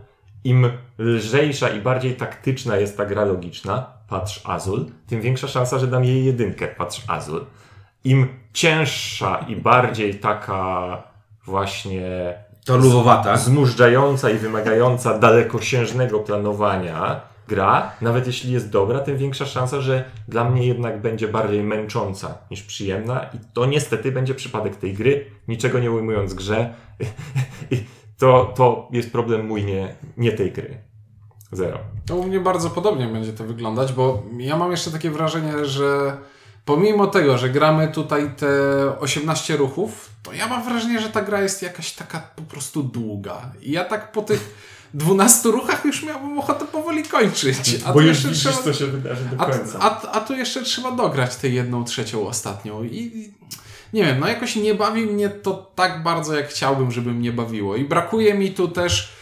im 0.44 0.72
lżejsza 0.98 1.70
i 1.70 1.82
bardziej 1.82 2.16
taktyczna 2.16 2.78
jest 2.78 2.98
ta 2.98 3.06
gra 3.06 3.26
logiczna, 3.26 3.99
patrz 4.10 4.42
Azul, 4.44 4.86
tym 5.08 5.22
większa 5.22 5.48
szansa, 5.48 5.80
że 5.80 5.88
dam 5.88 6.06
jej 6.06 6.26
jedynkę, 6.26 6.68
patrz 6.68 7.04
Azul. 7.08 7.46
Im 8.04 8.28
cięższa 8.54 9.46
i 9.48 9.56
bardziej 9.56 10.16
taka 10.16 11.04
właśnie 11.46 12.34
To 12.66 12.78
luwowata. 12.78 13.38
zmużdżająca 13.38 14.30
i 14.30 14.38
wymagająca 14.38 15.20
dalekosiężnego 15.20 16.20
planowania 16.20 17.22
gra, 17.48 17.92
nawet 18.02 18.28
jeśli 18.28 18.52
jest 18.52 18.70
dobra, 18.70 19.00
tym 19.00 19.18
większa 19.18 19.46
szansa, 19.46 19.82
że 19.82 20.04
dla 20.28 20.50
mnie 20.50 20.68
jednak 20.68 21.02
będzie 21.02 21.28
bardziej 21.28 21.64
męcząca 21.64 22.38
niż 22.52 22.64
przyjemna 22.64 23.24
i 23.24 23.38
to 23.54 23.66
niestety 23.66 24.12
będzie 24.12 24.36
przypadek 24.36 24.76
tej 24.76 24.94
gry, 24.94 25.26
niczego 25.48 25.80
nie 25.80 25.92
ujmując 25.92 26.34
grze. 26.34 26.70
To, 28.20 28.54
to 28.56 28.88
jest 28.92 29.12
problem 29.12 29.46
mój, 29.46 29.64
nie, 29.64 29.96
nie 30.18 30.32
tej 30.32 30.52
gry. 30.52 30.78
Zero. 31.52 31.80
To 32.06 32.16
u 32.16 32.24
mnie 32.24 32.40
bardzo 32.40 32.70
podobnie 32.70 33.08
będzie 33.08 33.34
to 33.34 33.44
wyglądać, 33.44 33.94
bo 33.94 34.24
ja 34.38 34.58
mam 34.58 34.72
jeszcze 34.72 34.92
takie 34.92 35.12
wrażenie, 35.12 35.66
że 35.66 36.18
pomimo 36.66 37.08
tego, 37.08 37.38
że 37.38 37.50
gramy 37.50 37.88
tutaj 37.88 38.32
te 38.38 38.48
18 39.00 39.58
ruchów, 39.58 40.10
to 40.24 40.34
ja 40.34 40.48
mam 40.48 40.64
wrażenie, 40.64 41.00
że 41.00 41.10
ta 41.10 41.22
gra 41.22 41.42
jest 41.42 41.62
jakaś 41.62 41.92
taka 41.94 42.20
po 42.36 42.42
prostu 42.42 42.84
długa. 42.84 43.52
I 43.62 43.72
ja 43.72 43.86
tak 43.86 44.12
po 44.12 44.22
tych 44.22 44.56
12 44.94 45.50
ruchach 45.50 45.86
już 45.86 46.04
miałbym 46.04 46.40
ochotę 46.40 46.66
powoli 46.66 47.04
kończyć. 47.04 47.82
A 47.86 47.94
tu 47.94 48.02
jeszcze 48.02 48.32
trzeba... 48.32 48.74
się 48.74 48.86
wydarzy 48.86 49.24
do 49.24 49.44
A, 49.44 49.50
a, 49.80 50.12
a 50.12 50.20
tu 50.20 50.36
jeszcze 50.36 50.64
trzeba 50.64 50.92
dograć 50.92 51.36
tę 51.36 51.50
jedną 51.50 51.84
trzecią 51.84 52.28
ostatnią. 52.28 52.84
I 52.84 53.32
nie 53.94 54.06
wiem, 54.06 54.20
no 54.20 54.28
jakoś 54.28 54.56
nie 54.56 54.76
bawi 54.76 55.06
mnie 55.06 55.30
to 55.30 55.72
tak 55.76 56.04
bardzo, 56.04 56.36
jak 56.36 56.48
chciałbym, 56.48 56.92
żeby 56.92 57.12
mnie 57.12 57.32
bawiło. 57.32 57.76
I 57.76 57.86
brakuje 57.86 58.34
mi 58.34 58.52
tu 58.52 58.68
też 58.68 59.19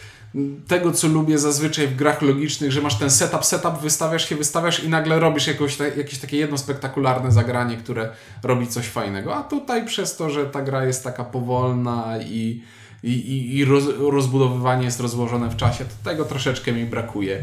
tego, 0.66 0.92
co 0.92 1.08
lubię 1.08 1.38
zazwyczaj 1.38 1.86
w 1.86 1.96
grach 1.96 2.22
logicznych, 2.22 2.72
że 2.72 2.80
masz 2.80 2.98
ten 2.98 3.10
setup, 3.10 3.44
setup, 3.44 3.78
wystawiasz 3.82 4.28
się, 4.28 4.36
wystawiasz 4.36 4.84
i 4.84 4.88
nagle 4.88 5.18
robisz 5.18 5.46
jakoś 5.46 5.76
ta, 5.76 5.86
jakieś 5.86 6.18
takie 6.18 6.36
jedno 6.36 6.58
spektakularne 6.58 7.32
zagranie, 7.32 7.76
które 7.76 8.08
robi 8.42 8.66
coś 8.66 8.86
fajnego. 8.86 9.36
A 9.36 9.42
tutaj 9.42 9.86
przez 9.86 10.16
to, 10.16 10.30
że 10.30 10.46
ta 10.46 10.62
gra 10.62 10.84
jest 10.84 11.04
taka 11.04 11.24
powolna 11.24 12.18
i, 12.22 12.62
i, 13.02 13.12
i, 13.12 13.56
i 13.56 13.64
roz, 13.64 13.84
rozbudowywanie 13.98 14.84
jest 14.84 15.00
rozłożone 15.00 15.50
w 15.50 15.56
czasie, 15.56 15.84
to 15.84 16.10
tego 16.10 16.24
troszeczkę 16.24 16.72
mi 16.72 16.84
brakuje. 16.84 17.42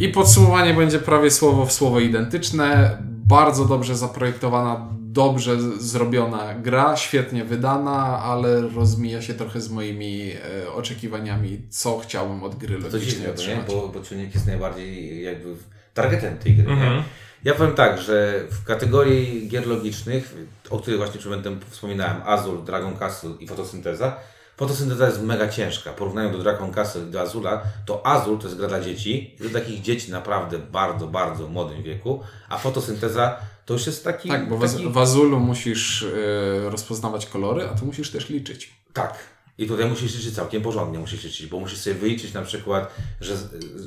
I 0.00 0.08
podsumowanie 0.08 0.74
będzie 0.74 0.98
prawie 0.98 1.30
słowo 1.30 1.66
w 1.66 1.72
słowo 1.72 2.00
identyczne. 2.00 2.96
Bardzo 3.28 3.64
dobrze 3.64 3.96
zaprojektowana, 3.96 4.88
dobrze 5.00 5.80
zrobiona 5.80 6.54
gra, 6.54 6.96
świetnie 6.96 7.44
wydana, 7.44 8.18
ale 8.22 8.60
rozmija 8.60 9.22
się 9.22 9.34
trochę 9.34 9.60
z 9.60 9.70
moimi 9.70 10.32
e, 10.64 10.72
oczekiwaniami, 10.72 11.60
co 11.70 11.98
chciałbym 11.98 12.42
od 12.42 12.54
gry 12.54 12.78
To 12.78 12.82
logicznej 12.82 13.06
dziwne, 13.06 13.26
nie? 13.26 13.32
otrzymać. 13.32 13.66
Bo, 13.66 13.88
bo 13.88 14.02
Czujnik 14.02 14.34
jest 14.34 14.46
najbardziej 14.46 15.22
jakby 15.22 15.54
targetem 15.94 16.38
tej 16.38 16.54
gry. 16.54 16.72
Mhm. 16.72 17.02
Ja 17.44 17.54
powiem 17.54 17.74
tak, 17.74 18.00
że 18.02 18.44
w 18.50 18.64
kategorii 18.64 19.48
gier 19.48 19.66
logicznych, 19.66 20.34
o 20.70 20.78
których 20.78 20.98
właśnie 20.98 21.18
przed 21.18 21.30
momentem 21.30 21.60
wspominałem, 21.70 22.16
Azul, 22.24 22.64
Dragon 22.64 22.96
Castle 22.96 23.30
i 23.40 23.48
fotosynteza, 23.48 24.16
fotosynteza 24.56 25.06
jest 25.06 25.22
mega 25.22 25.48
ciężka. 25.48 25.92
Porównując 25.92 26.36
do 26.36 26.42
Dragon 26.42 26.72
Castle 26.72 27.02
i 27.02 27.10
do 27.10 27.20
Azula, 27.20 27.62
to 27.86 28.06
Azul 28.06 28.38
to 28.38 28.44
jest 28.44 28.58
gra 28.58 28.68
dla 28.68 28.80
dzieci, 28.80 29.36
dla 29.40 29.60
takich 29.60 29.82
dzieci 29.82 30.10
naprawdę 30.10 30.58
bardzo, 30.58 31.06
bardzo 31.06 31.48
młodym 31.48 31.82
wieku, 31.82 32.20
a 32.48 32.58
fotosynteza 32.58 33.36
to 33.66 33.74
już 33.74 33.86
jest 33.86 34.04
taki... 34.04 34.28
Tak, 34.28 34.48
bo 34.48 34.58
w, 34.58 34.72
taki... 34.72 34.88
w 34.88 34.98
Azulu 34.98 35.40
musisz 35.40 36.02
e, 36.02 36.70
rozpoznawać 36.70 37.26
kolory, 37.26 37.68
a 37.68 37.74
tu 37.74 37.86
musisz 37.86 38.10
też 38.10 38.28
liczyć. 38.28 38.74
Tak. 38.92 39.14
I 39.58 39.66
tutaj 39.66 39.86
musisz 39.86 40.14
liczyć 40.14 40.34
całkiem 40.34 40.62
porządnie, 40.62 40.98
musisz 40.98 41.24
liczyć, 41.24 41.46
bo 41.46 41.60
musisz 41.60 41.78
sobie 41.78 41.96
wyliczyć 41.96 42.32
na 42.32 42.42
przykład, 42.42 42.94
że, 43.20 43.36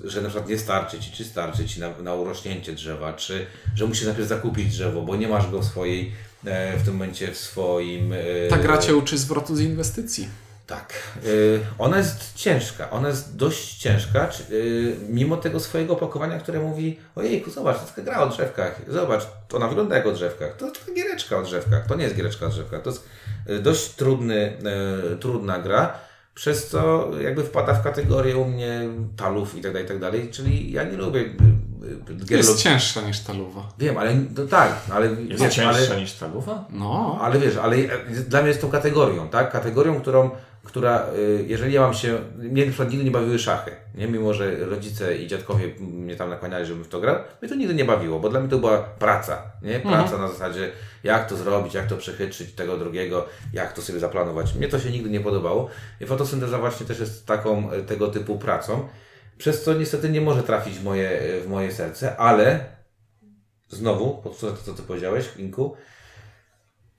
że 0.04 0.22
na 0.22 0.30
przykład 0.30 0.50
nie 0.50 0.58
starczy 0.58 1.00
Ci, 1.00 1.12
czy 1.12 1.26
starczy 1.26 1.66
Ci 1.66 1.80
na, 1.80 1.90
na 2.04 2.14
urośnięcie 2.14 2.74
drzewa, 2.74 3.14
czy 3.14 3.46
że 3.76 3.88
musisz 3.88 4.06
najpierw 4.06 4.28
zakupić 4.28 4.70
drzewo, 4.70 5.02
bo 5.02 5.16
nie 5.16 5.28
masz 5.28 5.52
go 5.52 5.60
w 5.60 5.66
swojej, 5.66 6.12
e, 6.46 6.78
w 6.78 6.84
tym 6.84 6.94
momencie 6.94 7.32
w 7.32 7.38
swoim... 7.38 8.14
E, 8.14 8.48
Ta 8.50 8.58
gra 8.58 8.78
cię 8.78 8.96
uczy 8.96 9.18
zwrotu 9.18 9.56
z 9.56 9.62
inwestycji. 9.62 10.28
Tak. 10.70 10.94
Y, 11.26 11.60
ona 11.78 11.98
jest 11.98 12.34
ciężka. 12.36 12.90
Ona 12.90 13.08
jest 13.08 13.36
dość 13.36 13.78
ciężka, 13.78 14.30
y, 14.52 14.96
mimo 15.10 15.38
tego 15.38 15.60
swojego 15.60 15.94
opakowania, 15.94 16.40
które 16.40 16.60
mówi 16.60 17.00
ojejku, 17.16 17.52
zobacz, 17.52 17.80
to 17.80 17.86
taka 17.86 18.02
gra 18.02 18.22
o 18.22 18.30
drzewkach. 18.30 18.82
Zobacz, 18.88 19.24
ona 19.54 19.68
wygląda 19.68 19.96
jak 19.96 20.06
o 20.06 20.12
drzewkach. 20.12 20.58
To 20.58 20.72
taka 20.72 20.94
giereczka 20.94 21.38
o 21.38 21.44
drzewkach. 21.44 21.88
To 21.88 21.96
nie 21.96 22.04
jest 22.04 22.16
giereczka 22.16 22.46
o 22.46 22.50
drzewkach. 22.50 22.82
To 22.82 22.90
jest 22.90 23.10
y, 23.50 23.60
dość 23.60 23.90
trudny, 23.90 24.58
trudna 25.20 25.60
gra, 25.60 25.94
przez 26.36 26.68
co 26.68 27.12
jakby 27.22 27.44
wpada 27.44 27.74
w 27.74 27.84
kategorię 27.84 28.38
u 28.38 28.46
mnie 28.46 28.82
talów 29.18 29.56
i 29.56 29.62
tak 29.62 29.72
dalej, 29.72 29.86
i 29.86 29.88
tak 29.88 30.00
dalej. 30.00 30.30
Czyli 30.32 30.72
ja 30.72 30.84
nie 30.84 30.98
lubię 30.98 31.26
gier 32.26 32.38
Jest 32.38 32.64
cięższa 32.64 33.02
niż 33.02 33.20
ta 33.20 33.34
luwa. 33.34 33.70
Wiem, 33.80 33.98
ale 33.98 34.16
no 34.16 34.46
tak, 34.50 34.72
ale 34.92 35.06
Jest 35.08 35.44
wiesz, 35.44 35.60
ale, 35.60 35.78
cięższa 35.78 35.96
niż 35.96 36.14
ta 36.14 36.28
luwa? 36.28 36.66
No. 36.70 37.20
ale 37.22 37.40
wiesz, 37.40 37.56
ale 37.58 37.78
dla 38.28 38.40
mnie 38.40 38.48
jest 38.48 38.62
tą 38.62 38.70
kategorią, 38.70 39.30
tak? 39.30 39.52
Kategorią, 39.52 40.02
którą, 40.02 40.30
która, 40.70 41.06
y, 41.18 41.46
jeżeli 41.48 41.74
ja 41.74 41.82
mam 41.82 41.94
się, 41.94 42.18
mnie 42.38 42.66
na 42.66 42.72
przykład 42.72 42.90
nigdy 42.90 43.06
nie 43.06 43.12
bawiły 43.12 43.40
szachy, 43.40 43.72
nie? 43.96 44.08
Mimo, 44.08 44.34
że 44.34 44.66
rodzice 44.66 45.18
i 45.18 45.28
dziadkowie 45.28 45.68
mnie 45.80 46.16
tam 46.16 46.30
nakłaniali, 46.30 46.66
żebym 46.66 46.84
w 46.84 46.88
to 46.88 47.00
grał, 47.00 47.16
mnie 47.42 47.50
to 47.50 47.56
nigdy 47.56 47.74
nie 47.74 47.86
bawiło, 47.86 48.20
bo 48.20 48.30
dla 48.30 48.40
mnie 48.40 48.50
to 48.50 48.60
była 48.60 48.78
praca, 48.78 49.52
nie? 49.62 49.80
Praca 49.80 50.18
na 50.18 50.28
zasadzie, 50.28 50.72
jak 51.04 51.30
to 51.30 51.38
zrobić, 51.38 51.74
jak 51.74 51.88
to 51.88 51.98
przechytrzyć 51.98 52.54
tego 52.54 52.78
drugiego, 52.78 53.26
jak 53.54 53.74
to 53.74 53.82
sobie 53.82 54.00
zaplanować. 54.00 54.56
Mnie 54.56 54.68
to 54.68 54.80
się 54.80 54.92
nigdy 54.92 55.10
nie 55.10 55.20
podobało 55.20 55.70
i 56.02 56.06
fotosynteza 56.06 56.58
właśnie 56.58 56.86
też 56.86 57.00
jest 57.00 57.26
taką 57.26 57.72
e, 57.72 57.82
tego 57.82 58.08
typu 58.08 58.38
pracą, 58.38 58.88
przez 59.38 59.64
co 59.64 59.74
niestety 59.74 60.10
nie 60.10 60.22
może 60.22 60.44
trafić 60.44 60.76
w 60.76 60.84
moje, 60.84 61.22
w 61.46 61.48
moje 61.48 61.72
serce, 61.72 62.18
ale 62.18 62.66
znowu, 63.70 64.22
powtórzę 64.22 64.54
to, 64.54 64.64
co 64.64 64.74
Ty 64.74 64.82
powiedziałeś, 64.82 65.30
Inku, 65.38 65.76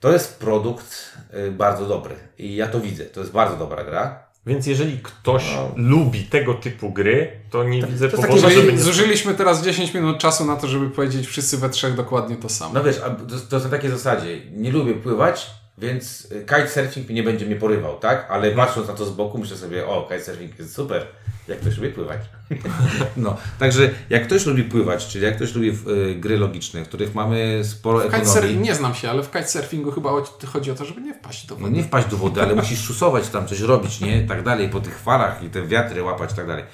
to 0.01 0.13
jest 0.13 0.39
produkt 0.39 1.13
y, 1.49 1.51
bardzo 1.53 1.87
dobry 1.87 2.15
i 2.39 2.57
ja 2.57 2.69
to 2.69 2.81
widzę. 2.81 3.05
To 3.05 3.21
jest 3.21 3.33
bardzo 3.33 3.57
dobra 3.57 3.85
gra. 3.85 4.31
Więc 4.47 4.67
jeżeli 4.67 4.99
ktoś 5.03 5.45
No. 5.57 5.71
lubi 5.77 6.25
tego 6.25 6.55
typu 6.55 6.91
gry, 6.93 7.33
to 7.51 7.65
nie 7.65 7.83
widzę 7.87 8.09
to 8.09 8.17
powodu, 8.17 8.43
takie- 8.43 8.55
żeby 8.55 8.73
nie... 8.73 8.79
zużyliśmy 8.79 9.35
teraz 9.35 9.63
10 9.65 9.95
minut 9.95 10.19
czasu 10.19 10.45
na 10.45 10.57
to, 10.57 10.69
żeby 10.69 10.91
powiedzieć 10.91 11.27
wszyscy 11.27 11.57
we 11.59 11.71
trzech 11.71 11.95
dokładnie 11.95 12.37
to 12.37 12.49
samo. 12.49 12.75
No 12.75 12.83
wiesz, 12.85 12.97
to, 12.99 13.37
to 13.51 13.57
jest 13.57 13.65
na 13.67 13.71
takiej 13.71 13.91
zasadzie. 13.91 14.41
Nie 14.53 14.71
lubię 14.73 14.95
pływać, 14.95 15.51
więc 15.79 16.29
y, 16.33 16.41
kitesurfing 16.41 17.09
nie 17.09 17.23
będzie 17.23 17.47
mnie 17.47 17.57
porywał, 17.57 17.99
tak? 17.99 18.27
Ale 18.31 18.51
patrząc 18.51 18.89
na 18.89 18.95
to 18.95 19.07
z 19.07 19.11
boku, 19.11 19.39
myślę 19.39 19.57
sobie, 19.57 19.87
o, 19.87 20.03
kitesurfing 20.03 20.59
jest 20.59 20.75
super, 20.75 21.07
jak 21.49 21.61
ktoś 21.61 21.77
lubi 21.77 21.89
pływać. 21.91 22.21
no, 23.17 23.37
także 23.59 23.91
jak 24.11 24.27
ktoś 24.27 24.47
lubi 24.47 24.63
pływać, 24.65 25.07
czyli 25.07 25.25
jak 25.25 25.37
ktoś 25.37 25.55
lubi 25.55 25.69
y, 25.69 26.15
gry 26.15 26.39
logiczne, 26.39 26.85
w 26.85 26.89
których 26.89 27.15
mamy 27.15 27.61
sporo 27.65 27.99
W 27.99 28.15
ekonomii. 28.15 28.57
Nie 28.57 28.75
znam 28.75 28.95
się, 28.95 29.11
ale 29.11 29.23
w 29.23 29.27
kitesurfingu 29.31 29.93
chyba 29.93 30.11
chodzi 30.47 30.71
o 30.71 30.75
to, 30.75 30.85
żeby 30.85 31.01
nie 31.01 31.15
wpaść 31.15 31.47
do 31.47 31.55
No 31.55 31.61
wody. 31.61 31.73
nie 31.73 31.83
wpaść 31.83 32.09
do 32.09 32.17
wody, 32.17 32.43
ale 32.43 32.55
musisz 32.63 32.81
szusować 32.85 33.29
tam, 33.29 33.47
coś 33.47 33.61
robić, 33.61 34.01
nie? 34.01 34.23
Tak 34.27 34.43
dalej, 34.43 34.69
po 34.69 34.81
tych 34.81 34.99
falach 34.99 35.43
i 35.43 35.51
te 35.51 35.63
wiatry 35.67 36.03
łapać, 36.03 36.33
tak 36.33 36.47
dalej. 36.47 36.65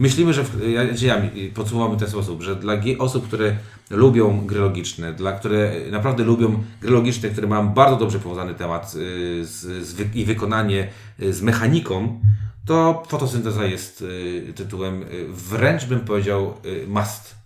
Myślimy, 0.00 0.32
że, 0.34 0.44
w, 0.44 0.68
ja, 0.68 0.94
czy 0.94 1.06
ja 1.06 1.22
podsumowamy 1.54 1.96
w 1.96 1.98
ten 1.98 2.08
sposób, 2.08 2.42
że 2.42 2.56
dla 2.56 2.74
osób, 2.98 3.26
które 3.28 3.56
lubią 3.90 4.46
gry 4.46 4.60
logiczne, 4.60 5.12
dla 5.12 5.32
które 5.32 5.72
naprawdę 5.90 6.24
lubią 6.24 6.62
gry 6.80 6.90
logiczne, 6.90 7.28
które 7.28 7.46
mają 7.46 7.68
bardzo 7.68 7.96
dobrze 7.96 8.18
powiązany 8.18 8.54
temat 8.54 8.94
y, 8.96 9.44
z, 9.44 9.86
z 9.86 9.92
wy, 9.92 10.08
i 10.14 10.24
wykonanie 10.24 10.88
y, 11.22 11.32
z 11.32 11.42
mechaniką, 11.42 12.20
to 12.66 13.02
fotosynteza 13.08 13.64
jest 13.64 14.02
y, 14.02 14.52
tytułem 14.56 15.04
wręcz 15.28 15.84
bym 15.84 16.00
powiedział 16.00 16.54
must. 16.88 17.40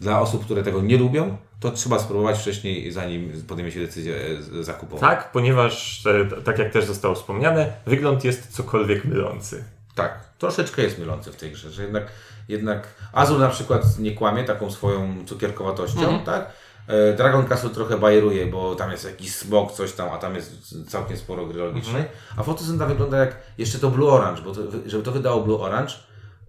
Dla 0.00 0.20
osób, 0.20 0.44
które 0.44 0.62
tego 0.62 0.82
nie 0.82 0.98
lubią, 0.98 1.36
to 1.60 1.70
trzeba 1.70 1.98
spróbować 1.98 2.38
wcześniej, 2.38 2.92
zanim 2.92 3.32
podejmie 3.48 3.70
się 3.72 3.80
decyzję 3.80 4.16
e, 4.16 4.42
z- 4.42 4.66
zakupowa. 4.66 5.00
Tak, 5.00 5.32
ponieważ, 5.32 6.06
e, 6.06 6.42
tak 6.42 6.58
jak 6.58 6.72
też 6.72 6.84
zostało 6.84 7.14
wspomniane, 7.14 7.72
wygląd 7.86 8.24
jest 8.24 8.52
cokolwiek 8.52 9.04
mylący. 9.04 9.64
Tak, 9.94 10.29
troszeczkę 10.40 10.82
jest 10.82 10.98
mylący 10.98 11.32
w 11.32 11.36
tej 11.36 11.52
grze, 11.52 11.70
że 11.70 11.82
jednak, 11.82 12.06
jednak 12.48 12.88
Azul 13.12 13.38
na 13.38 13.48
przykład 13.48 13.98
nie 13.98 14.12
kłamie 14.12 14.44
taką 14.44 14.70
swoją 14.70 15.26
cukierkowatością, 15.26 16.24
tak? 16.24 16.50
E, 16.86 17.12
Dragon 17.12 17.46
Castle 17.46 17.70
trochę 17.70 17.98
bajeruje, 17.98 18.46
bo 18.46 18.74
tam 18.74 18.90
jest 18.90 19.04
jakiś 19.04 19.34
smog, 19.34 19.72
coś 19.72 19.92
tam, 19.92 20.08
a 20.12 20.18
tam 20.18 20.34
jest 20.34 20.74
całkiem 20.88 21.16
sporo 21.16 21.46
gry 21.46 21.60
logicznej. 21.60 22.04
A 22.36 22.42
Photosynta 22.42 22.86
wygląda 22.86 23.18
jak 23.18 23.36
jeszcze 23.58 23.78
to 23.78 23.90
Blue 23.90 24.10
Orange, 24.10 24.42
bo 24.42 24.54
to, 24.54 24.60
żeby 24.86 25.02
to 25.02 25.12
wydało 25.12 25.40
Blue 25.40 25.60
Orange, 25.60 25.92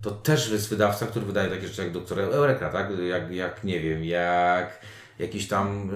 to 0.01 0.11
też 0.11 0.49
jest 0.49 0.69
wydawca, 0.69 1.07
który 1.07 1.25
wydaje 1.25 1.49
takie 1.49 1.67
rzeczy 1.67 1.83
jak 1.83 1.91
Doktor 1.91 2.19
Eureka, 2.19 2.69
tak? 2.69 2.89
Jak, 3.09 3.31
jak 3.31 3.63
nie 3.63 3.79
wiem, 3.79 4.05
jak 4.05 4.79
jakiś 5.19 5.47
tam 5.47 5.89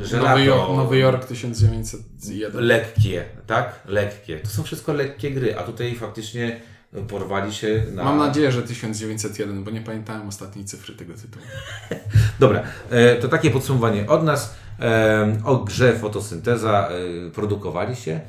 żelato. 0.00 0.28
Nowy 0.28 0.44
Jork, 0.44 0.68
Nowy 0.68 0.98
Jork 0.98 1.24
1901. 1.24 2.64
Lekkie, 2.64 3.24
tak? 3.46 3.80
Lekkie. 3.86 4.38
To 4.38 4.48
są 4.48 4.62
wszystko 4.62 4.92
lekkie 4.92 5.30
gry, 5.30 5.58
a 5.58 5.62
tutaj 5.62 5.94
faktycznie 5.94 6.60
porwali 7.08 7.54
się 7.54 7.84
na... 7.92 8.04
Mam 8.04 8.18
nadzieję, 8.18 8.52
że 8.52 8.62
1901, 8.62 9.64
bo 9.64 9.70
nie 9.70 9.80
pamiętałem 9.80 10.28
ostatniej 10.28 10.64
cyfry 10.64 10.94
tego 10.94 11.14
tytułu. 11.14 11.44
Dobra, 12.40 12.62
e, 12.90 13.16
to 13.16 13.28
takie 13.28 13.50
podsumowanie 13.50 14.06
od 14.06 14.24
nas. 14.24 14.54
E, 14.80 15.40
o 15.44 15.56
grze 15.56 15.92
fotosynteza 15.92 16.88
e, 16.88 17.30
produkowali 17.30 17.96
się 17.96 18.20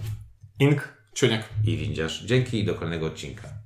Ink 0.60 0.94
Ciuniek. 1.14 1.42
i 1.66 1.78
windziarz. 1.78 2.24
Dzięki 2.26 2.60
i 2.60 2.66
do 2.66 2.76
kolejnego 2.76 3.06
odcinka. 3.06 3.50